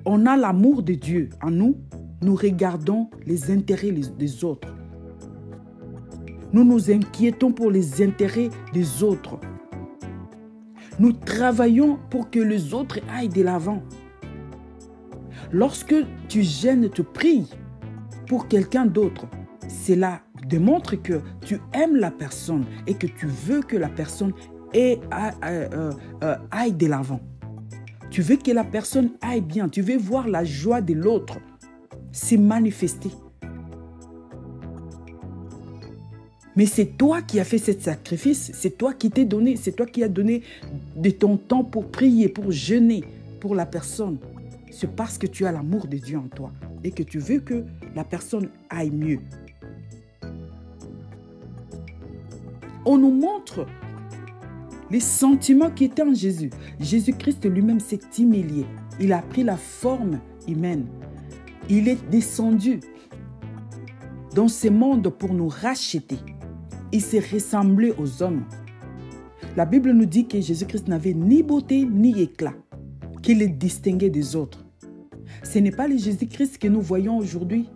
on 0.06 0.28
a 0.28 0.38
l'amour 0.38 0.84
de 0.84 0.94
Dieu 0.94 1.30
en 1.42 1.50
nous, 1.50 1.76
nous 2.22 2.36
regardons 2.36 3.10
les 3.26 3.50
intérêts 3.50 3.90
des 3.90 4.44
autres. 4.44 4.73
Nous 6.54 6.64
nous 6.64 6.92
inquiétons 6.92 7.52
pour 7.52 7.72
les 7.72 8.04
intérêts 8.04 8.50
des 8.74 9.04
autres. 9.04 9.40
Nous 11.00 11.12
travaillons 11.12 11.98
pour 12.12 12.30
que 12.30 12.40
les 12.40 12.74
autres 12.74 13.00
aillent 13.12 13.30
de 13.30 13.42
l'avant. 13.42 13.82
Lorsque 15.52 15.96
tu 16.30 16.44
gênes, 16.44 16.90
tu 16.90 17.04
pries 17.04 17.50
pour 18.28 18.48
quelqu'un 18.48 18.86
d'autre, 18.86 19.28
cela 19.68 20.22
démontre 20.48 20.96
que 20.96 21.22
tu 21.44 21.60
aimes 21.74 21.96
la 21.96 22.12
personne 22.12 22.66
et 22.86 22.94
que 22.94 23.08
tu 23.08 23.26
veux 23.26 23.62
que 23.62 23.76
la 23.76 23.90
personne 23.90 24.34
aille, 24.74 25.00
euh, 25.44 25.92
euh, 26.24 26.36
aille 26.52 26.74
de 26.74 26.86
l'avant. 26.88 27.20
Tu 28.12 28.22
veux 28.22 28.36
que 28.36 28.52
la 28.52 28.64
personne 28.64 29.12
aille 29.22 29.42
bien. 29.42 29.70
Tu 29.70 29.82
veux 29.82 29.98
voir 29.98 30.28
la 30.28 30.44
joie 30.44 30.82
de 30.82 30.94
l'autre 30.94 31.40
se 32.12 32.36
manifester. 32.36 33.10
Mais 36.56 36.66
c'est 36.66 36.98
toi 36.98 37.22
qui 37.22 37.40
as 37.40 37.46
fait 37.46 37.58
ce 37.58 37.72
sacrifice, 37.72 38.52
c'est 38.54 38.78
toi 38.78 38.94
qui 38.94 39.10
t'es 39.10 39.26
donné, 39.26 39.56
c'est 39.56 39.72
toi 39.72 39.86
qui 39.86 40.04
as 40.04 40.10
donné 40.10 40.44
de 40.96 41.10
ton 41.10 41.38
temps 41.38 41.64
pour 41.64 41.88
prier, 41.88 42.30
pour 42.30 42.52
jeûner 42.52 43.04
pour 43.40 43.56
la 43.56 43.66
personne 43.66 44.18
c'est 44.74 44.94
parce 44.94 45.18
que 45.18 45.28
tu 45.28 45.46
as 45.46 45.52
l'amour 45.52 45.88
de 45.88 45.98
Dieu 45.98 46.18
en 46.18 46.28
toi 46.28 46.52
et 46.84 46.92
que 46.92 47.04
tu 47.04 47.20
veux 47.20 47.40
que 47.40 47.64
la 47.96 48.04
personne 48.04 48.50
aille 48.70 48.90
mieux. 48.90 49.20
On 52.86 52.98
nous 52.98 53.12
montre 53.12 53.66
les 54.90 55.00
sentiments 55.00 55.70
qui 55.70 55.86
étaient 55.86 56.02
en 56.02 56.14
Jésus. 56.14 56.50
Jésus-Christ 56.80 57.46
lui-même 57.46 57.80
s'est 57.80 58.00
humilié. 58.18 58.66
Il 59.00 59.14
a 59.14 59.22
pris 59.22 59.44
la 59.44 59.58
forme 59.58 60.20
humaine. 60.48 60.88
Il 61.70 61.88
est 61.88 62.10
descendu 62.10 62.80
dans 64.36 64.48
ce 64.48 64.68
monde 64.68 65.08
pour 65.10 65.34
nous 65.34 65.48
racheter. 65.48 66.18
Il 66.94 67.02
s'est 67.02 67.20
ressemblé 67.20 67.92
aux 67.98 68.22
hommes. 68.22 68.44
La 69.58 69.66
Bible 69.66 69.94
nous 69.94 70.06
dit 70.06 70.28
que 70.28 70.40
Jésus-Christ 70.40 70.88
n'avait 70.88 71.16
ni 71.16 71.42
beauté 71.42 71.86
ni 71.86 72.22
éclat, 72.22 72.54
qu'il 73.24 73.42
est 73.42 73.48
distingué 73.48 74.12
des 74.12 74.36
autres. 74.36 74.64
Ce 75.42 75.58
n'est 75.58 75.72
pas 75.72 75.88
le 75.88 75.98
Jésus-Christ 75.98 76.60
que 76.60 76.68
nous 76.68 76.82
voyons 76.82 77.18
aujourd'hui. 77.18 77.68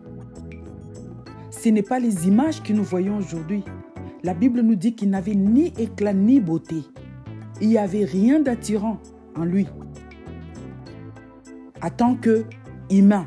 Ce 1.49 1.69
n'est 1.69 1.81
pas 1.81 1.97
les 1.97 2.27
images 2.27 2.61
que 2.61 2.73
nous 2.73 2.83
voyons 2.83 3.17
aujourd'hui. 3.17 3.63
La 4.23 4.35
Bible 4.35 4.61
nous 4.61 4.75
dit 4.75 4.93
qu'il 4.93 5.09
n'avait 5.09 5.33
ni 5.33 5.73
éclat 5.79 6.13
ni 6.13 6.39
beauté. 6.39 6.83
Il 7.59 7.69
n'y 7.69 7.79
avait 7.79 8.05
rien 8.05 8.39
d'attirant 8.39 8.99
en 9.35 9.45
lui. 9.45 9.65
En 11.81 11.89
tant 11.89 12.13
que 12.13 12.45
humain, 12.91 13.25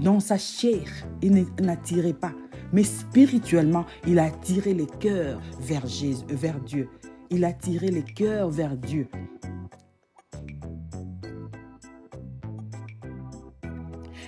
dans 0.00 0.18
sa 0.18 0.38
chair, 0.38 0.82
il 1.22 1.46
n'attirait 1.60 2.14
pas. 2.14 2.32
Mais 2.74 2.82
spirituellement, 2.82 3.86
il 4.04 4.18
a 4.18 4.24
attiré 4.24 4.74
les 4.74 4.88
cœurs 4.88 5.40
vers, 5.60 5.86
Jésus, 5.86 6.24
vers 6.28 6.58
Dieu. 6.58 6.88
Il 7.30 7.44
a 7.44 7.48
attiré 7.48 7.86
les 7.86 8.02
cœurs 8.02 8.50
vers 8.50 8.76
Dieu. 8.76 9.06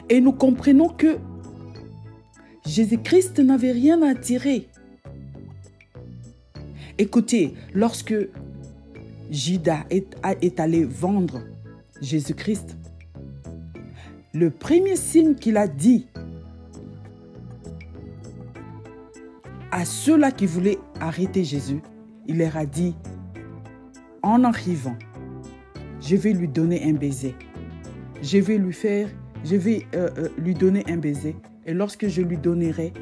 Et 0.08 0.20
nous 0.20 0.30
comprenons 0.30 0.88
que 0.88 1.18
Jésus-Christ 2.64 3.40
n'avait 3.40 3.72
rien 3.72 4.00
à 4.02 4.14
tirer. 4.14 4.68
Écoutez, 6.98 7.54
lorsque 7.74 8.14
est, 9.90 10.16
est 10.40 10.60
allé 10.60 10.84
vendre 10.84 11.40
Jésus-Christ, 12.00 12.76
le 14.32 14.50
premier 14.50 14.94
signe 14.94 15.34
qu'il 15.34 15.56
a 15.56 15.66
dit 15.66 16.06
à 19.76 19.84
ceux-là 19.84 20.30
qui 20.30 20.46
voulaient 20.46 20.78
arrêter 21.00 21.44
Jésus, 21.44 21.82
il 22.26 22.38
leur 22.38 22.56
a 22.56 22.64
dit, 22.64 22.96
en 24.22 24.42
arrivant, 24.42 24.96
je 26.00 26.16
vais 26.16 26.32
lui 26.32 26.48
donner 26.48 26.82
un 26.82 26.94
baiser. 26.94 27.34
Je 28.22 28.38
vais 28.38 28.56
lui 28.56 28.72
faire, 28.72 29.10
je 29.44 29.54
vais 29.54 29.86
euh, 29.94 30.08
euh, 30.16 30.28
lui 30.38 30.54
donner 30.54 30.82
un 30.88 30.96
baiser. 30.96 31.36
Et 31.66 31.74
lorsque 31.74 32.08
je 32.08 32.22
lui 32.22 32.38
donnerai, 32.38 32.94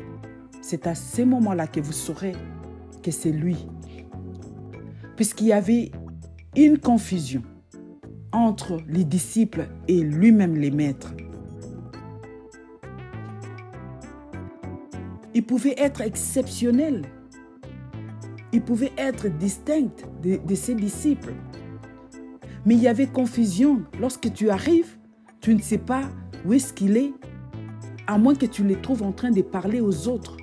c'est 0.62 0.88
à 0.88 0.96
ce 0.96 1.22
moment-là 1.22 1.68
que 1.68 1.78
vous 1.78 1.92
saurez 1.92 2.32
que 3.04 3.12
c'est 3.12 3.30
lui. 3.30 3.68
Puisqu'il 5.14 5.46
y 5.46 5.52
avait 5.52 5.92
une 6.56 6.78
confusion 6.78 7.42
entre 8.32 8.78
les 8.88 9.04
disciples 9.04 9.68
et 9.86 10.00
lui-même 10.00 10.56
les 10.56 10.72
maîtres. 10.72 11.14
Il 15.34 15.42
pouvait 15.42 15.74
être 15.76 16.00
exceptionnel. 16.00 17.02
Il 18.52 18.62
pouvait 18.62 18.92
être 18.96 19.28
distinct 19.28 20.06
de, 20.22 20.54
ses 20.54 20.76
disciples. 20.76 21.34
Mais 22.64 22.74
il 22.74 22.80
y 22.80 22.86
avait 22.86 23.08
confusion. 23.08 23.82
Lorsque 24.00 24.32
tu 24.32 24.48
arrives, 24.48 24.96
tu 25.40 25.54
ne 25.54 25.60
sais 25.60 25.78
pas 25.78 26.02
où 26.46 26.52
est-ce 26.52 26.72
qu'il 26.72 26.96
est, 26.96 27.12
à 28.06 28.16
moins 28.16 28.36
que 28.36 28.46
tu 28.46 28.62
le 28.62 28.80
trouves 28.80 29.02
en 29.02 29.10
train 29.10 29.32
de 29.32 29.42
parler 29.42 29.80
aux 29.80 30.06
autres. 30.06 30.36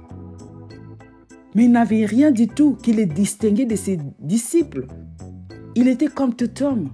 Mais 1.55 1.65
il 1.65 1.71
n'avait 1.71 2.05
rien 2.05 2.31
du 2.31 2.47
tout 2.47 2.75
qui 2.75 2.91
le 2.91 3.05
distinguait 3.05 3.65
de 3.65 3.77
ses 3.77 3.97
disciples. 4.19 4.87
Il 5.75 5.87
était 5.87 6.07
comme 6.07 6.35
tout 6.35 6.63
homme. 6.63 6.89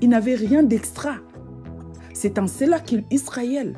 Il 0.00 0.08
n'avait 0.08 0.34
rien 0.34 0.64
d'extra. 0.64 1.16
C'est 2.12 2.38
en 2.38 2.48
cela 2.48 2.80
qu'Israël 2.80 3.76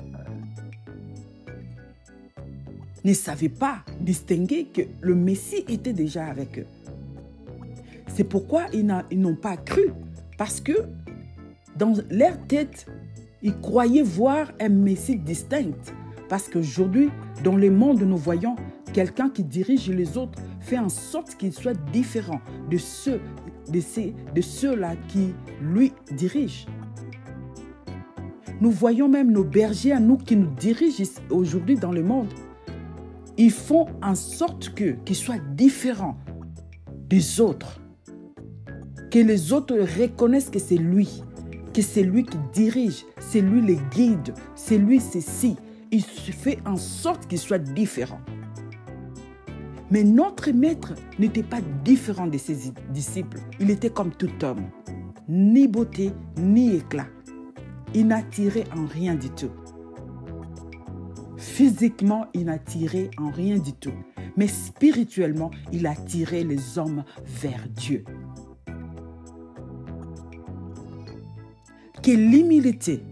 ne 3.05 3.12
savait 3.12 3.49
pas 3.49 3.78
distinguer 4.00 4.67
que 4.67 4.83
le 5.00 5.14
Messie 5.14 5.64
était 5.69 5.93
déjà 5.93 6.26
avec 6.26 6.59
eux. 6.59 6.67
C'est 8.09 8.25
pourquoi 8.25 8.67
ils 8.73 8.87
n'ont 9.21 9.37
pas 9.37 9.57
cru. 9.57 9.93
Parce 10.37 10.61
que 10.61 10.73
dans 11.76 11.95
leur 12.11 12.38
tête, 12.47 12.87
ils 13.43 13.57
croyaient 13.59 14.02
voir 14.02 14.50
un 14.61 14.69
Messie 14.69 15.17
distinct. 15.17 15.93
Parce 16.28 16.49
qu'aujourd'hui, 16.49 17.11
dans 17.45 17.57
le 17.57 17.71
monde, 17.71 18.02
nous 18.02 18.17
voyons 18.17 18.57
quelqu'un 18.93 19.31
qui 19.31 19.45
dirige 19.45 19.88
les 19.88 20.19
autres, 20.19 20.38
fait 20.61 20.78
en 20.78 20.88
sorte 20.88 21.37
qu'il 21.37 21.52
soit 21.52 21.78
différent 21.93 22.40
de 22.71 22.78
ceux, 22.78 23.21
de, 23.71 23.81
ces, 23.81 24.14
de 24.35 24.40
ceux-là 24.40 24.97
qui 25.09 25.33
lui 25.62 25.93
dirigent. 26.11 26.67
Nous 28.61 28.73
voyons 28.73 29.09
même 29.09 29.31
nos 29.31 29.45
bergers 29.45 29.93
à 29.93 30.00
nous 30.00 30.17
qui 30.17 30.35
nous 30.35 30.50
dirigent 30.50 31.05
aujourd'hui 31.31 31.76
dans 31.76 31.93
le 31.93 32.02
monde. 32.02 32.28
Ils 33.40 33.52
font 33.52 33.87
en 34.02 34.16
sorte 34.16 34.71
que, 34.75 34.97
qu'ils 35.04 35.14
soient 35.14 35.38
différents 35.54 36.18
des 37.09 37.40
autres. 37.40 37.80
Que 39.12 39.21
les 39.21 39.52
autres 39.52 39.78
reconnaissent 39.78 40.50
que 40.50 40.59
c'est 40.59 40.76
lui, 40.76 41.23
que 41.73 41.80
c'est 41.80 42.02
lui 42.02 42.25
qui 42.25 42.37
dirige, 42.52 43.04
c'est 43.21 43.40
lui 43.40 43.61
le 43.62 43.76
guide, 43.90 44.35
c'est 44.57 44.76
lui 44.76 45.00
ceci. 45.00 45.54
Il 45.92 46.02
fait 46.02 46.59
en 46.66 46.76
sorte 46.76 47.28
qu'il 47.28 47.38
soit 47.38 47.61
différent. 47.61 48.21
Mais 49.92 50.02
notre 50.02 50.50
maître 50.50 50.95
n'était 51.21 51.45
pas 51.45 51.61
différent 51.85 52.26
de 52.26 52.37
ses 52.37 52.73
disciples. 52.90 53.38
Il 53.61 53.71
était 53.71 53.88
comme 53.88 54.11
tout 54.11 54.45
homme. 54.45 54.68
Ni 55.28 55.68
beauté, 55.68 56.11
ni 56.37 56.75
éclat. 56.75 57.07
Il 57.95 58.09
n'attirait 58.09 58.67
en 58.76 58.84
rien 58.84 59.15
du 59.15 59.30
tout. 59.30 59.50
Physiquement, 61.58 62.28
il 62.34 62.44
n'attirait 62.44 63.10
en 63.18 63.32
rien 63.32 63.58
du 63.58 63.73
tout. 63.73 63.92
Mais 64.36 64.47
spirituellement, 64.47 65.50
il 65.73 65.88
attirait 65.88 66.44
les 66.44 66.78
hommes 66.78 67.02
vers 67.25 67.66
Dieu. 67.71 68.04
Que 72.00 72.12
l'humilité 72.12 73.02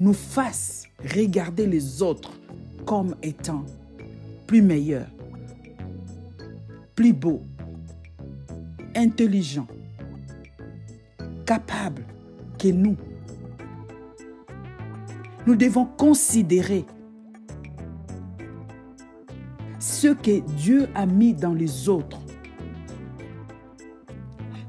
nous 0.00 0.12
fasse 0.12 0.88
regarder 1.04 1.66
les 1.68 2.02
autres 2.02 2.32
comme 2.84 3.14
étant 3.22 3.64
plus 4.48 4.60
meilleurs 4.60 5.06
plus 6.96 7.12
beau, 7.12 7.42
intelligent, 8.96 9.68
capable 11.46 12.02
que 12.58 12.66
nous. 12.66 12.96
Nous 15.46 15.54
devons 15.54 15.84
considérer 15.86 16.84
ce 20.00 20.08
que 20.08 20.40
Dieu 20.56 20.88
a 20.94 21.04
mis 21.04 21.34
dans 21.34 21.52
les 21.52 21.90
autres. 21.90 22.18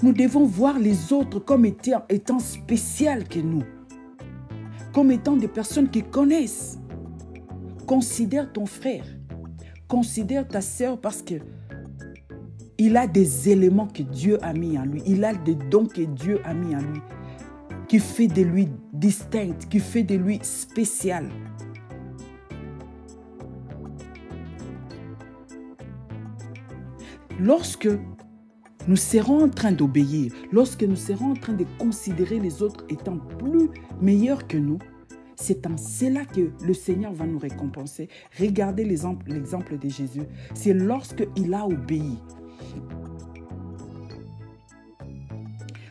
Nous 0.04 0.12
devons 0.12 0.44
voir 0.44 0.78
les 0.78 1.14
autres 1.14 1.40
comme 1.40 1.64
étant, 1.64 2.04
étant 2.10 2.40
spéciales 2.40 3.26
que 3.26 3.40
nous, 3.40 3.64
comme 4.94 5.10
étant 5.10 5.38
des 5.38 5.48
personnes 5.48 5.90
qui 5.90 6.04
connaissent. 6.04 6.80
Considère 7.88 8.52
ton 8.52 8.66
frère, 8.66 9.06
considère 9.88 10.46
ta 10.46 10.60
sœur 10.60 11.00
parce 11.00 11.22
que 11.22 11.36
il 12.78 12.98
a 12.98 13.08
des 13.08 13.48
éléments 13.48 13.88
que 13.88 14.04
Dieu 14.04 14.38
a 14.44 14.52
mis 14.52 14.78
en 14.78 14.84
lui. 14.84 15.02
Il 15.06 15.24
a 15.24 15.34
des 15.34 15.56
dons 15.56 15.86
que 15.86 16.02
Dieu 16.02 16.42
a 16.44 16.54
mis 16.54 16.76
en 16.76 16.80
lui. 16.80 17.02
Qui 17.88 18.00
fait 18.00 18.28
de 18.28 18.42
lui 18.42 18.68
distinct, 18.92 19.70
qui 19.70 19.80
fait 19.80 20.04
de 20.04 20.16
lui 20.16 20.40
spécial. 20.42 21.30
Lorsque 27.44 27.90
nous 28.88 28.96
serons 28.96 29.46
en 29.46 29.50
train 29.50 29.72
d'obéir, 29.72 30.32
lorsque 30.52 30.84
nous 30.84 30.96
serons 30.96 31.32
en 31.32 31.36
train 31.36 31.54
de 31.54 31.66
considérer 31.80 32.40
les 32.40 32.62
autres 32.62 32.86
étant 32.88 33.18
plus 33.18 33.68
meilleurs 34.00 34.48
que 34.48 34.58
nous, 34.58 34.78
c'est 35.38 35.66
en 35.66 35.76
cela 35.76 36.24
que 36.24 36.52
le 36.64 36.74
Seigneur 36.76 37.14
va 37.14 37.26
nous 37.26 37.40
récompenser. 37.40 38.10
Regardez 38.40 38.84
l'exemple 38.84 39.80
de 39.80 39.90
Jésus. 39.90 40.22
C'est 40.54 40.74
lorsque 40.74 41.28
il 41.36 41.56
a 41.56 41.66
obéi. 41.66 42.20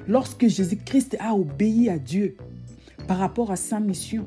Lorsque 0.07 0.47
Jésus-Christ 0.47 1.17
a 1.19 1.35
obéi 1.35 1.91
à 1.91 1.99
Dieu 1.99 2.37
par 3.09 3.19
rapport 3.19 3.51
à 3.51 3.57
sa 3.57 3.81
mission, 3.81 4.25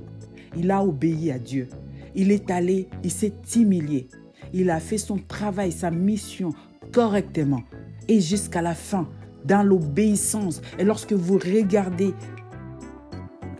il 0.57 0.71
a 0.71 0.83
obéi 0.83 1.31
à 1.31 1.39
Dieu. 1.39 1.69
Il 2.15 2.31
est 2.31 2.51
allé, 2.51 2.89
il 3.01 3.11
s'est 3.11 3.33
humilié. 3.55 4.09
Il 4.51 4.69
a 4.69 4.81
fait 4.81 4.97
son 4.97 5.17
travail, 5.17 5.71
sa 5.71 5.89
mission 5.89 6.53
correctement. 6.93 7.63
Et 8.07 8.21
jusqu'à 8.21 8.61
la 8.61 8.75
fin, 8.75 9.07
dans 9.43 9.63
l'obéissance. 9.63 10.61
Et 10.79 10.83
lorsque 10.83 11.13
vous 11.13 11.37
regardez 11.37 12.13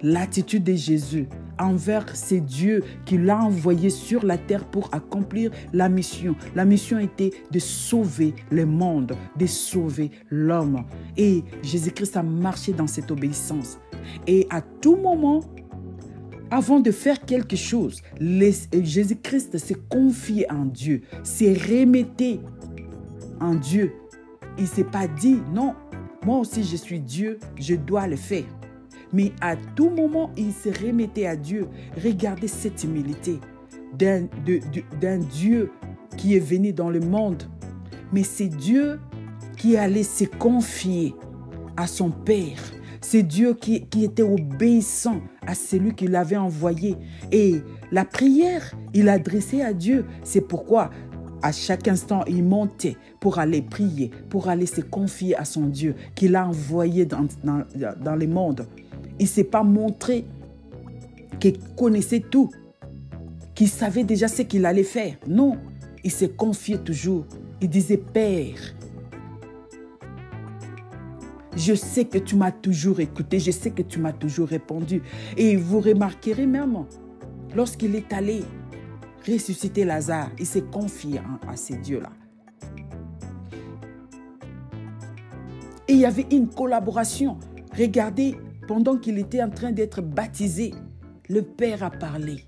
l'attitude 0.02 0.63
de 0.63 0.74
Jésus, 0.74 1.28
envers 1.60 2.15
ces 2.15 2.41
dieux 2.41 2.84
qu'il 3.06 3.30
a 3.30 3.38
envoyés 3.38 3.89
sur 3.89 4.26
la 4.26 4.38
terre 4.38 4.65
pour 4.65 4.89
accomplir 4.91 5.52
la 5.72 5.88
mission. 5.89 6.36
La 6.56 6.65
mission 6.65 7.00
était 7.00 7.32
de 7.52 7.60
sauver 7.60 8.34
le 8.50 8.65
monde, 8.65 9.15
de 9.38 9.46
sauver 9.46 10.12
l'homme. 10.30 10.84
Et 11.15 11.43
Jésus-Christ 11.62 12.17
a 12.17 12.24
marché 12.24 12.74
dans 12.74 12.88
cette 12.88 13.12
obéissance. 13.12 13.80
Et 14.28 14.48
à 14.50 14.62
tout 14.62 14.96
moment, 14.96 15.41
avant 16.50 16.80
de 16.80 16.91
faire 16.91 17.19
quelque 17.22 17.56
chose, 17.56 18.02
Jésus-Christ 18.19 19.58
s'est 19.58 19.78
confié 19.89 20.52
en 20.52 20.65
Dieu, 20.65 21.02
s'est 21.24 21.54
remetté 21.54 22.39
en 23.39 23.56
Dieu. 23.56 23.93
Il 24.58 24.67
s'est 24.67 24.84
pas 24.84 25.08
dit, 25.08 25.39
non, 25.54 25.74
moi 26.26 26.39
aussi 26.39 26.63
je 26.63 26.76
suis 26.76 27.00
Dieu, 27.00 27.39
je 27.60 27.76
dois 27.76 28.08
le 28.08 28.15
faire. 28.15 28.46
Mais 29.12 29.32
à 29.41 29.56
tout 29.56 29.89
moment, 29.89 30.32
il 30.36 30.52
se 30.52 30.69
remettait 30.69 31.28
à 31.28 31.36
Dieu. 31.36 31.67
Regardez 32.04 32.48
cette 32.48 32.84
humilité 32.84 33.39
d'un 33.93 35.17
Dieu 35.19 35.72
qui 36.17 36.36
est 36.36 36.39
venu 36.39 36.74
dans 36.74 36.89
le 36.89 37.00
monde. 37.00 37.43
Mais 38.12 38.24
c'est 38.24 38.48
Dieu 38.48 39.00
qui 39.58 39.78
allait 39.78 40.04
se 40.04 40.26
confier 40.26 41.15
à 41.78 41.88
son 41.88 42.10
Père. 42.10 42.60
C'est 43.02 43.24
Dieu 43.24 43.54
qui, 43.54 43.86
qui, 43.86 44.06
était 44.06 44.24
obéissant 44.24 45.22
à 45.46 45.56
celui 45.56 45.93
qui 45.93 46.08
l'avait 46.08 46.38
envoyé. 46.38 46.96
Et 47.32 47.62
la 47.91 48.06
prière, 48.06 48.74
il 48.93 49.10
adressait 49.10 49.62
à 49.62 49.74
Dieu. 49.74 50.06
C'est 50.24 50.41
pourquoi 50.41 50.89
à 51.44 51.52
chaque 51.52 51.90
instant, 51.90 52.24
il 52.26 52.42
montait 52.42 52.96
pour 53.20 53.38
aller 53.38 53.62
prier, 53.62 54.10
pour 54.30 54.48
aller 54.48 54.66
se 54.66 54.80
confier 54.80 55.36
à 55.36 55.44
son 55.44 55.68
Dieu 55.68 55.94
qu'il 56.16 56.38
a 56.38 56.48
envoyé 56.48 57.06
dans, 57.06 57.28
dans, 57.44 58.16
le 58.16 58.28
monde. 58.28 58.66
Il 59.20 59.24
ne 59.24 59.28
s'est 59.28 59.44
pas 59.44 59.62
montré 59.62 60.26
qu'il 61.42 61.60
connaissait 61.78 62.22
tout, 62.22 62.50
qu'il 63.54 63.68
savait 63.68 64.06
déjà 64.06 64.30
ce 64.30 64.44
qu'il 64.44 64.66
allait 64.66 64.84
faire. 64.84 65.16
Non, 65.28 65.58
il 66.04 66.12
s'est 66.12 66.30
confié 66.30 66.78
toujours. 66.78 67.26
Il 67.62 67.70
disait, 67.70 67.98
Père, 67.98 68.74
Je 71.58 71.76
sais 71.76 72.06
que 72.06 72.18
tu 72.18 72.36
m'as 72.36 72.52
toujours 72.52 73.00
écouté, 73.02 73.40
je 73.40 73.52
sais 73.52 73.70
que 73.70 73.84
tu 73.84 74.00
m'as 74.00 74.14
toujours 74.14 74.48
répondu. 74.48 75.02
Et 75.38 75.58
vous 75.58 75.82
remarquerez 75.82 76.48
même, 76.48 76.86
lorsqu'il 77.54 77.96
est 77.96 78.12
allé 78.14 78.44
ressusciter 79.26 79.86
Lazare, 79.86 80.32
il 80.40 80.46
s'est 80.46 80.64
confié 80.64 81.22
à 81.48 81.56
ces 81.56 81.78
dieux-là. 81.78 82.12
Il 85.88 85.98
y 85.98 86.06
avait 86.06 86.28
une 86.32 86.50
collaboration. 86.50 87.38
Regardez, 87.78 88.36
pendant 88.68 88.98
qu'il 88.98 89.18
était 89.20 89.44
en 89.44 89.50
train 89.50 89.72
d'être 89.72 90.02
baptisé, 90.02 90.74
le 91.30 91.42
Père 91.42 91.84
a 91.84 91.92
parlé. 91.92 92.48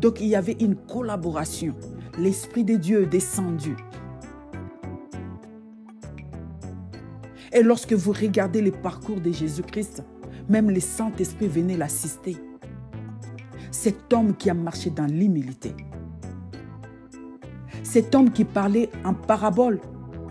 Donc 0.00 0.20
il 0.20 0.26
y 0.26 0.36
avait 0.36 0.56
une 0.60 0.76
collaboration. 0.76 1.74
L'Esprit 2.18 2.64
de 2.64 2.76
Dieu 2.76 3.02
est 3.02 3.06
descendu. 3.06 3.76
Et 7.52 7.62
lorsque 7.62 7.92
vous 7.92 8.12
regardez 8.12 8.60
le 8.60 8.72
parcours 8.72 9.20
de 9.20 9.30
Jésus-Christ, 9.30 10.02
même 10.48 10.70
le 10.70 10.80
Saint-Esprit 10.80 11.48
venait 11.48 11.76
l'assister. 11.76 12.36
Cet 13.84 14.14
homme 14.14 14.34
qui 14.34 14.48
a 14.48 14.54
marché 14.54 14.88
dans 14.88 15.04
l'humilité. 15.04 15.74
Cet 17.82 18.14
homme 18.14 18.32
qui 18.32 18.46
parlait 18.46 18.88
en 19.04 19.12
parabole 19.12 19.78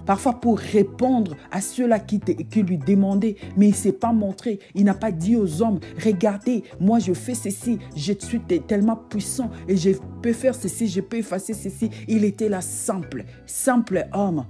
parfois 0.08 0.42
pour 0.42 0.58
répondre 0.58 1.36
à 1.52 1.62
ceux-là 1.62 2.00
qui, 2.00 2.20
lui 2.64 2.80
demandaient, 2.80 3.36
mais 3.56 3.68
il 3.68 3.74
ne 3.74 3.76
s'est 3.76 3.92
pas 3.92 4.12
montré. 4.12 4.58
Il 4.74 4.86
n'a 4.86 4.96
pas 4.96 5.12
dit 5.12 5.36
aux 5.36 5.62
hommes, 5.62 5.80
regardez, 6.04 6.64
moi 6.80 6.98
je 6.98 7.14
fais 7.14 7.36
ceci, 7.36 7.78
je 7.96 8.14
suis 8.18 8.40
tellement 8.40 8.96
puissant 8.96 9.52
et 9.68 9.78
je 9.78 9.92
peux 10.24 10.34
faire 10.34 10.56
ceci, 10.56 10.88
je 10.88 11.02
peux 11.02 11.18
effacer 11.18 11.54
ceci. 11.54 11.92
Il 12.08 12.24
était 12.24 12.50
là 12.50 12.62
simple, 12.62 13.24
simple 13.46 14.08
homme, 14.14 14.46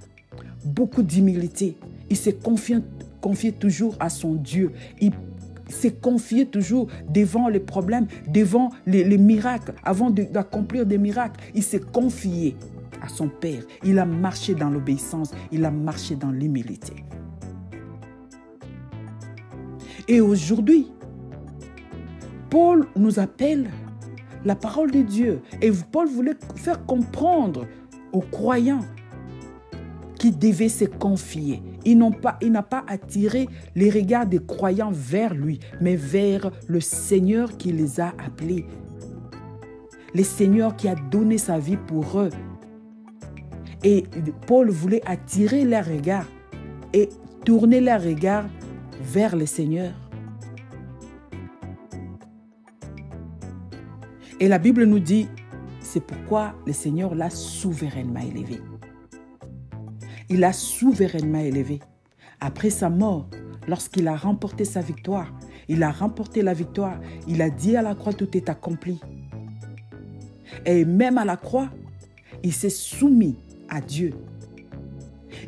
beaucoup 0.63 1.03
d'humilité. 1.03 1.75
Il 2.09 2.15
s'est 2.15 2.37
confié, 2.41 3.51
toujours 3.51 3.97
à 3.99 4.09
son 4.09 4.35
Dieu. 4.35 4.71
Il 5.01 5.11
s'est 5.69 5.93
confié 5.93 6.45
toujours 6.45 6.87
devant 7.09 7.47
les 7.47 7.59
problèmes, 7.59 8.07
devant 8.27 8.69
les, 8.85 9.03
les 9.03 9.17
miracles, 9.17 9.73
avant 9.83 10.09
d'accomplir 10.09 10.85
des 10.85 10.97
miracles. 10.97 11.39
Il 11.55 11.63
s'est 11.63 11.79
confié 11.79 12.55
à 13.01 13.07
son 13.07 13.27
Père. 13.27 13.63
Il 13.83 13.99
a 13.99 14.05
marché 14.05 14.55
dans 14.55 14.69
l'obéissance, 14.69 15.31
il 15.51 15.65
a 15.65 15.71
marché 15.71 16.15
dans 16.15 16.31
l'humilité. 16.31 16.93
Et 20.07 20.21
aujourd'hui, 20.21 20.91
Paul 22.49 22.87
nous 22.95 23.19
appelle 23.19 23.69
la 24.45 24.55
parole 24.55 24.91
de 24.91 25.01
Dieu. 25.01 25.41
Et 25.61 25.71
Paul 25.91 26.07
voulait 26.07 26.35
faire 26.55 26.85
comprendre 26.85 27.65
aux 28.11 28.21
croyants 28.21 28.85
qui 30.19 30.31
devaient 30.31 30.69
se 30.69 30.85
confier. 30.85 31.61
Il 31.85 31.97
n'a 31.97 32.63
pas, 32.63 32.85
attiré 32.87 33.47
les 33.75 33.89
regards 33.89 34.25
des 34.25 34.39
croyants 34.39 34.91
vers 34.91 35.33
lui, 35.33 35.59
mais 35.81 35.95
vers 35.95 36.51
le 36.67 36.79
Seigneur 36.79 37.57
qui 37.57 37.71
les 37.71 37.99
a 37.99 38.13
appelés. 38.25 38.65
Le 40.13 40.23
Seigneur 40.23 40.75
qui 40.75 40.87
a 40.87 40.95
donné 40.95 41.37
sa 41.37 41.59
vie 41.59 41.77
pour 41.77 42.19
eux. 42.19 42.29
Et 43.83 44.03
Paul 44.47 44.69
voulait 44.69 45.01
attirer 45.05 45.65
leur 45.65 45.85
regard 45.85 46.27
et 46.93 47.09
tourner 47.43 47.81
leur 47.81 48.01
regard 48.01 48.45
vers 49.01 49.35
le 49.35 49.45
Seigneur. 49.45 49.91
Et 54.39 54.47
la 54.47 54.59
Bible 54.59 54.85
nous 54.85 54.99
dit, 54.99 55.27
c'est 55.79 56.05
pourquoi 56.05 56.53
le 56.65 56.73
Seigneur 56.73 57.13
l'a 57.15 57.29
souverainement 57.29 58.21
élevé. 58.21 58.59
Il 60.33 60.39
l'a 60.39 60.51
souverainement 60.51 61.41
élevé. 61.41 61.79
Après 62.39 62.71
sa 62.71 62.89
mort, 62.89 63.29
lorsqu'il 63.67 64.07
a 64.07 64.15
remporté 64.15 64.65
sa 64.65 64.81
victoire, 64.81 65.31
il 65.67 65.83
a 65.83 65.91
remporté 65.91 66.41
la 66.41 66.55
victoire, 66.55 66.99
il 67.27 67.39
a 67.43 67.51
dit 67.51 67.75
à 67.77 67.83
la 67.83 67.93
croix, 67.93 68.13
tout 68.13 68.35
est 68.35 68.49
accompli. 68.49 68.99
Et 70.65 70.85
même 70.85 71.19
à 71.19 71.23
la 71.23 71.37
croix, 71.37 71.69
il 72.41 72.51
s'est 72.51 72.71
soumis 72.71 73.35
à 73.69 73.79
Dieu. 73.79 74.15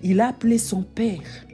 Il 0.03 0.21
a 0.21 0.27
appelé 0.27 0.59
son 0.59 0.83
Père. 0.83 1.47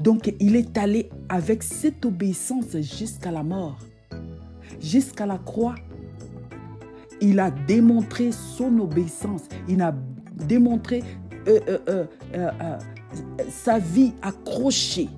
Donc 0.00 0.34
il 0.40 0.56
est 0.56 0.78
allé 0.78 1.10
avec 1.28 1.62
cette 1.62 2.06
obéissance 2.06 2.74
jusqu'à 2.80 3.30
la 3.30 3.42
mort, 3.42 3.76
jusqu'à 4.80 5.26
la 5.26 5.36
croix. 5.36 5.74
Il 7.20 7.38
a 7.38 7.50
démontré 7.50 8.32
son 8.32 8.78
obéissance. 8.78 9.42
Il 9.68 9.82
a 9.82 9.94
démontré 10.48 11.02
euh, 11.48 11.78
euh, 11.88 12.06
euh, 12.34 12.78
sa 13.48 13.78
vie 13.78 14.12
accrochée. 14.22 15.08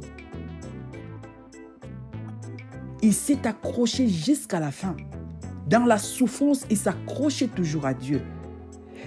Il 3.02 3.12
s'est 3.12 3.46
accroché 3.46 4.08
jusqu'à 4.08 4.60
la 4.60 4.70
fin. 4.70 4.96
Dans 5.68 5.84
la 5.84 5.98
souffrance, 5.98 6.64
il 6.70 6.76
s'accrochait 6.76 7.48
toujours 7.48 7.86
à 7.86 7.94
Dieu. 7.94 8.22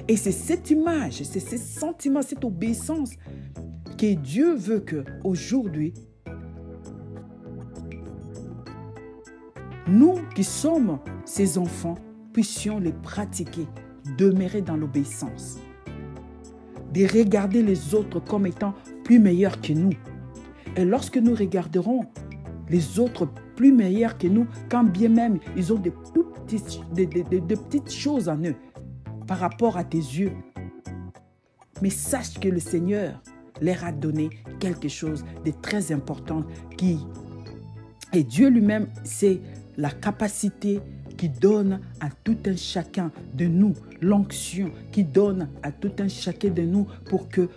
Et 0.08 0.16
c'est 0.16 0.32
cette 0.32 0.70
image, 0.70 1.24
c'est 1.24 1.40
ce 1.40 1.58
sentiment, 1.58 2.22
cette 2.22 2.46
obéissance 2.46 3.12
que 3.98 4.14
Dieu 4.14 4.54
veut 4.54 4.80
que 4.80 5.04
aujourd'hui, 5.24 5.94
nous 9.88 10.16
qui 10.36 10.44
sommes 10.44 11.00
ses 11.26 11.58
enfants, 11.58 11.96
puissions 12.32 12.80
les 12.80 12.94
pratiquer, 12.94 13.66
demeurer 14.18 14.62
dans 14.62 14.78
l'obéissance, 14.78 15.58
de 16.98 17.06
regarder 17.06 17.62
les 17.62 17.94
autres 17.94 18.20
comme 18.20 18.48
étant 18.48 18.74
plus 19.04 19.20
meilleurs 19.20 19.62
que 19.62 19.72
nous. 19.72 19.94
Et 20.76 20.84
lorsque 20.84 21.18
nous 21.18 21.36
regarderons 21.36 22.02
les 22.70 22.98
autres 23.00 23.30
plus 23.56 23.72
meilleurs 23.72 24.18
que 24.18 24.28
nous, 24.28 24.48
quand 24.70 24.84
bien 24.84 25.10
même 25.10 25.38
ils 25.56 25.72
ont 25.72 25.78
des 25.78 25.92
petites, 25.92 26.82
petites 26.96 27.92
choses 27.92 28.28
en 28.28 28.38
eux, 28.38 28.56
par 29.28 29.38
rapport 29.38 29.78
à 29.78 29.84
tes 29.84 29.98
yeux. 29.98 30.32
Mais 31.84 31.92
sache 31.92 32.40
que 32.40 32.50
le 32.50 32.60
Seigneur 32.60 33.22
leur 33.62 33.84
a 33.84 33.92
donné 33.92 34.30
quelque 34.60 34.88
chose 34.88 35.24
de 35.46 35.52
très 35.52 35.92
important 35.92 36.44
qui 36.78 37.00
et 38.14 38.24
Dieu 38.24 38.48
lui-même, 38.50 38.88
c'est 39.04 39.42
la 39.76 39.90
capacité 39.90 40.80
qui 41.18 41.30
donne 41.30 41.80
à 42.00 42.10
tout 42.24 42.38
un 42.46 42.56
chacun 42.56 43.12
de 43.34 43.46
nous 43.46 43.74
l'onction, 44.02 44.72
qui 44.92 45.04
donne 45.04 45.50
à 45.64 45.72
tout 45.72 45.92
un 46.00 46.08
chacun 46.08 46.50
de 46.50 46.62
nous 46.62 46.88
pour 47.10 47.28
que 47.30 47.50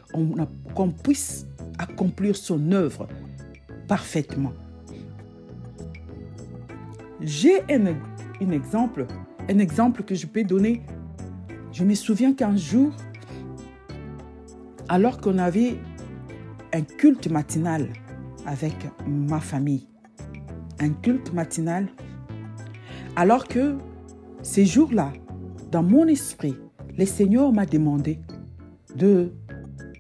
qu'on 0.75 0.91
puisse 0.91 1.47
accomplir 1.79 2.37
son 2.37 2.73
œuvre 2.73 3.07
parfaitement. 3.87 4.53
J'ai 7.21 7.61
un 7.71 8.51
exemple, 8.51 9.07
un 9.49 9.59
exemple 9.59 10.03
que 10.03 10.15
je 10.15 10.27
peux 10.27 10.43
donner 10.45 10.83
je 11.73 11.85
me 11.85 11.95
souviens 11.95 12.35
qu'un 12.35 12.57
jour, 12.57 12.93
alors 14.89 15.21
qu'on 15.21 15.39
avait 15.39 15.77
un 16.73 16.83
culte 16.83 17.31
matinal 17.31 17.89
avec 18.45 18.75
ma 19.07 19.41
famille, 19.41 19.87
un 20.81 20.91
culte 20.91 21.33
matinal, 21.33 21.89
alors 23.17 23.47
que 23.49 23.77
ces 24.43 24.65
jours-là, 24.65 25.13
dans 25.71 25.83
mon 25.83 26.07
esprit, 26.07 26.57
le 26.97 27.07
Seigneur 27.07 27.53
m'a 27.53 27.67
demandé 27.67 28.21
de 28.95 29.33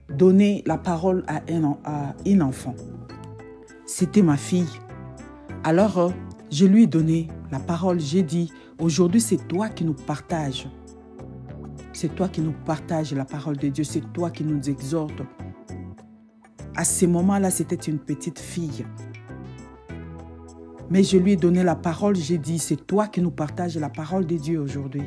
donner 0.08 0.62
la 0.66 0.78
parole 0.78 1.24
à 1.28 1.40
un, 1.48 2.14
une 2.26 2.42
enfant. 2.42 2.74
C'était 3.86 4.22
ma 4.22 4.36
fille. 4.36 4.68
Alors, 5.64 6.12
je 6.50 6.66
lui 6.66 6.84
ai 6.84 6.86
donné 6.86 7.28
la 7.50 7.60
parole. 7.60 8.00
J'ai 8.00 8.22
dit, 8.22 8.52
aujourd'hui, 8.78 9.20
c'est 9.20 9.48
toi 9.48 9.68
qui 9.68 9.84
nous 9.84 9.94
partages 9.94 10.68
c'est 11.92 12.14
toi 12.14 12.28
qui 12.28 12.40
nous 12.40 12.54
partages 12.64 13.12
la 13.12 13.26
parole 13.26 13.58
de 13.58 13.68
Dieu. 13.68 13.84
C'est 13.84 14.12
toi 14.14 14.30
qui 14.30 14.42
nous 14.42 14.70
exhortes. 14.70 15.22
À 16.74 16.84
ce 16.84 17.04
moment-là, 17.04 17.50
c'était 17.50 17.76
une 17.76 17.98
petite 17.98 18.38
fille. 18.38 18.86
Mais 20.90 21.04
je 21.04 21.16
lui 21.16 21.32
ai 21.32 21.36
donné 21.36 21.62
la 21.62 21.76
parole. 21.76 22.16
J'ai 22.16 22.36
dit, 22.36 22.58
c'est 22.58 22.86
toi 22.86 23.06
qui 23.06 23.20
nous 23.20 23.30
partages 23.30 23.78
la 23.78 23.88
parole 23.88 24.26
de 24.26 24.36
Dieu 24.36 24.60
aujourd'hui. 24.60 25.04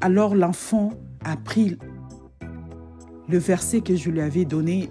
Alors 0.00 0.36
l'enfant 0.36 0.90
a 1.24 1.36
pris 1.36 1.76
le 3.28 3.38
verset 3.38 3.80
que 3.80 3.96
je 3.96 4.10
lui 4.10 4.20
avais 4.20 4.44
donné. 4.44 4.88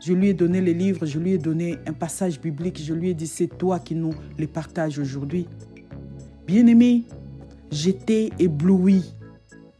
Je 0.00 0.14
lui 0.14 0.28
ai 0.28 0.34
donné 0.34 0.60
les 0.60 0.74
livres, 0.74 1.06
je 1.06 1.18
lui 1.18 1.32
ai 1.32 1.38
donné 1.38 1.76
un 1.86 1.92
passage 1.92 2.40
biblique. 2.40 2.82
Je 2.82 2.94
lui 2.94 3.10
ai 3.10 3.14
dit, 3.14 3.26
c'est 3.26 3.46
toi 3.58 3.78
qui 3.78 3.94
nous 3.94 4.14
les 4.38 4.46
partages 4.46 4.98
aujourd'hui. 4.98 5.46
Bien-aimé, 6.46 7.02
j'étais 7.70 8.30
ébloui 8.38 9.04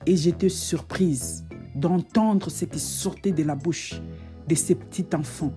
et 0.07 0.17
j'étais 0.17 0.49
surprise 0.49 1.45
d'entendre 1.75 2.51
ce 2.51 2.67
qui 2.67 2.79
sortait 2.79 3.33
de 3.33 3.43
la 3.43 3.55
bouche 3.55 4.01
de 4.47 4.55
ces 4.55 4.75
petits 4.75 5.07
enfants. 5.15 5.53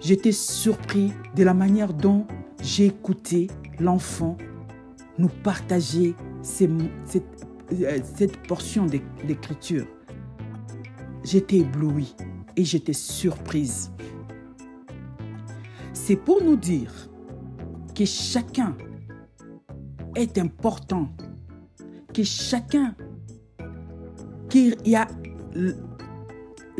J'étais 0.00 0.32
surpris 0.32 1.12
de 1.36 1.44
la 1.44 1.52
manière 1.52 1.92
dont 1.92 2.26
j'ai 2.62 2.86
écouté 2.86 3.48
l'enfant 3.78 4.36
nous 5.18 5.28
partager 5.28 6.14
cette, 6.42 6.70
euh, 7.72 7.98
cette 8.16 8.36
portion 8.46 8.86
d'écriture. 8.86 9.86
J'étais 11.22 11.58
ébloui 11.58 12.14
et 12.56 12.64
j'étais 12.64 12.94
surprise. 12.94 13.92
C'est 15.92 16.16
pour 16.16 16.42
nous 16.42 16.56
dire 16.56 17.10
que 17.94 18.06
chacun 18.06 18.74
est 20.16 20.38
important, 20.38 21.10
que 22.14 22.22
chacun 22.24 22.94
qui 24.48 24.74
a, 24.94 25.06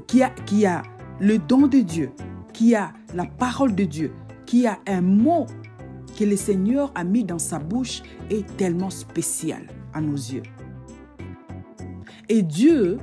qui 0.07 0.23
a, 0.23 0.31
qui 0.31 0.65
a 0.65 0.83
le 1.21 1.39
don 1.39 1.67
de 1.67 1.81
Dieu, 1.81 2.11
qui 2.55 2.75
a 2.75 2.93
la 3.15 3.27
parole 3.27 3.75
de 3.75 3.85
Dieu, 3.85 4.13
qui 4.47 4.67
a 4.67 4.79
un 4.87 5.01
mot 5.01 5.47
que 6.19 6.25
le 6.25 6.37
Seigneur 6.37 6.93
a 6.95 7.05
mis 7.05 7.25
dans 7.25 7.39
sa 7.39 7.59
bouche 7.59 8.03
est 8.31 8.47
tellement 8.57 8.91
spécial 8.91 9.63
à 9.93 10.01
nos 10.01 10.17
yeux. 10.17 10.43
Et 12.29 12.43
Dieu 12.43 12.99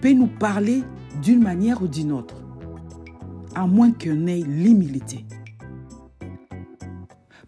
peut 0.00 0.12
nous 0.12 0.26
parler 0.26 0.82
d'une 1.22 1.42
manière 1.42 1.82
ou 1.82 1.88
d'une 1.88 2.12
autre, 2.12 2.42
à 3.54 3.66
moins 3.66 3.92
qu'on 3.92 4.26
ait 4.26 4.40
l'humilité. 4.40 5.24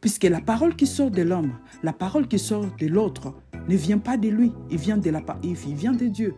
Puisque 0.01 0.25
la 0.25 0.41
parole 0.41 0.77
qui 0.77 0.87
sort 0.87 1.11
de 1.11 1.23
l'homme, 1.23 1.53
la 1.83 1.93
parole 1.93 2.29
qui 2.29 2.39
sort 2.39 2.67
de 2.79 2.87
l'autre, 2.87 3.35
ne 3.69 3.77
vient 3.77 3.99
pas 3.99 4.17
de 4.17 4.29
lui, 4.29 4.53
il 4.71 4.79
vient 4.79 4.99
de, 4.99 5.11
la, 5.11 5.23
il 5.43 5.55
vient 5.55 5.93
de 5.93 6.07
Dieu. 6.07 6.35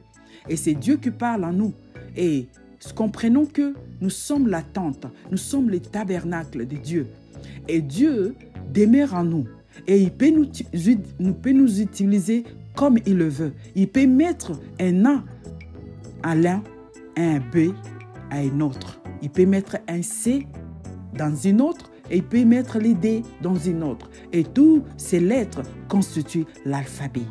Et 0.48 0.56
c'est 0.56 0.74
Dieu 0.74 0.96
qui 0.96 1.10
parle 1.10 1.44
à 1.44 1.52
nous. 1.52 1.72
Et 2.16 2.46
comprenons 2.94 3.46
que 3.46 3.74
nous 4.00 4.10
sommes 4.10 4.48
la 4.48 4.62
tente, 4.62 5.06
nous 5.30 5.36
sommes 5.36 5.70
le 5.70 5.80
tabernacle 5.80 6.66
de 6.66 6.76
Dieu. 6.76 7.08
Et 7.68 7.80
Dieu 7.80 8.34
demeure 8.72 9.14
en 9.14 9.24
nous. 9.24 9.46
Et 9.86 10.00
il 10.00 10.10
peut 10.10 10.30
nous, 10.30 11.80
utiliser 11.80 12.44
comme 12.74 12.98
il 13.06 13.16
le 13.16 13.28
veut. 13.28 13.52
Il 13.74 13.88
peut 13.88 14.06
mettre 14.06 14.52
un 14.80 15.04
A 15.04 15.24
à 16.22 16.34
l'un, 16.34 16.62
un 17.16 17.38
B 17.38 17.72
à 18.30 18.38
un 18.38 18.60
autre. 18.60 19.00
Il 19.22 19.30
peut 19.30 19.46
mettre 19.46 19.78
un 19.88 20.02
C 20.02 20.46
dans 21.16 21.34
une 21.34 21.60
autre 21.60 21.90
et 22.10 22.18
il 22.18 22.22
peut 22.22 22.44
mettre 22.44 22.78
les 22.78 22.94
D 22.94 23.22
dans 23.42 23.56
une 23.56 23.82
autre. 23.82 24.10
Et 24.32 24.44
toutes 24.44 24.84
ces 24.96 25.20
lettres 25.20 25.62
constituent 25.88 26.46
l'alphabet 26.64 27.26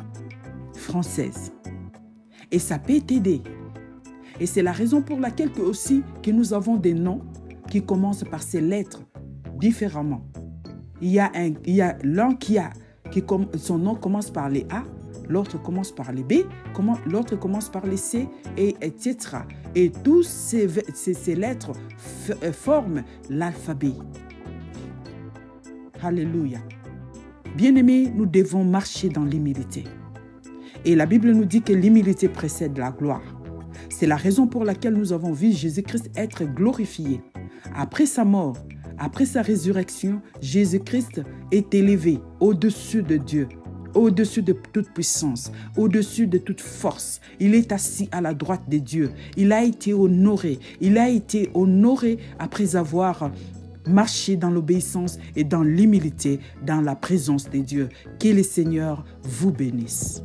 française. 0.74 1.52
Et 2.50 2.58
ça 2.58 2.78
peut 2.78 3.00
t'aider. 3.00 3.42
Et 4.40 4.46
c'est 4.46 4.62
la 4.62 4.72
raison 4.72 5.02
pour 5.02 5.20
laquelle 5.20 5.50
aussi 5.60 6.02
que 6.22 6.30
nous 6.30 6.52
avons 6.52 6.76
des 6.76 6.94
noms 6.94 7.22
qui 7.70 7.82
commencent 7.82 8.24
par 8.24 8.42
ces 8.42 8.60
lettres 8.60 9.02
différemment. 9.58 10.24
Il 11.00 11.10
y 11.10 11.18
a 11.18 11.30
un, 11.34 11.52
il 11.64 11.74
y 11.74 11.80
a 11.80 11.96
l'un 12.02 12.34
qui 12.34 12.58
a, 12.58 12.70
qui 13.10 13.22
son 13.56 13.78
nom 13.78 13.94
commence 13.94 14.30
par 14.30 14.48
les 14.48 14.66
A, 14.70 14.84
l'autre 15.28 15.60
commence 15.60 15.92
par 15.92 16.12
les 16.12 16.22
B, 16.22 16.44
l'autre 17.06 17.36
commence 17.36 17.68
par 17.68 17.86
les 17.86 17.96
C, 17.96 18.28
et 18.56 18.76
etc. 18.80 19.16
Et 19.74 19.90
tous 19.90 20.22
ces, 20.22 20.68
ces, 20.94 21.14
ces 21.14 21.34
lettres 21.34 21.72
euh, 22.42 22.52
forment 22.52 23.02
l'alphabet. 23.28 23.92
Alléluia. 26.02 26.58
Bien-aimés, 27.56 28.12
nous 28.14 28.26
devons 28.26 28.64
marcher 28.64 29.08
dans 29.08 29.24
l'humilité. 29.24 29.84
Et 30.84 30.94
la 30.94 31.06
Bible 31.06 31.32
nous 31.32 31.46
dit 31.46 31.62
que 31.62 31.72
l'humilité 31.72 32.28
précède 32.28 32.76
la 32.78 32.90
gloire. 32.90 33.22
C'est 33.98 34.06
la 34.06 34.16
raison 34.16 34.46
pour 34.46 34.66
laquelle 34.66 34.92
nous 34.92 35.14
avons 35.14 35.32
vu 35.32 35.52
Jésus-Christ 35.52 36.10
être 36.16 36.44
glorifié. 36.44 37.22
Après 37.74 38.04
sa 38.04 38.26
mort, 38.26 38.58
après 38.98 39.24
sa 39.24 39.40
résurrection, 39.40 40.20
Jésus-Christ 40.42 41.22
est 41.50 41.72
élevé 41.72 42.20
au-dessus 42.38 43.02
de 43.02 43.16
Dieu, 43.16 43.48
au-dessus 43.94 44.42
de 44.42 44.52
toute 44.52 44.92
puissance, 44.92 45.50
au-dessus 45.78 46.26
de 46.26 46.36
toute 46.36 46.60
force. 46.60 47.22
Il 47.40 47.54
est 47.54 47.72
assis 47.72 48.10
à 48.12 48.20
la 48.20 48.34
droite 48.34 48.68
de 48.68 48.76
Dieu. 48.76 49.12
Il 49.38 49.50
a 49.50 49.64
été 49.64 49.94
honoré. 49.94 50.58
Il 50.82 50.98
a 50.98 51.08
été 51.08 51.48
honoré 51.54 52.18
après 52.38 52.76
avoir 52.76 53.30
marché 53.86 54.36
dans 54.36 54.50
l'obéissance 54.50 55.18
et 55.36 55.44
dans 55.44 55.62
l'humilité, 55.62 56.40
dans 56.66 56.82
la 56.82 56.96
présence 56.96 57.48
de 57.48 57.60
Dieu. 57.60 57.88
Que 58.20 58.28
le 58.28 58.42
Seigneur 58.42 59.06
vous 59.22 59.52
bénisse. 59.52 60.22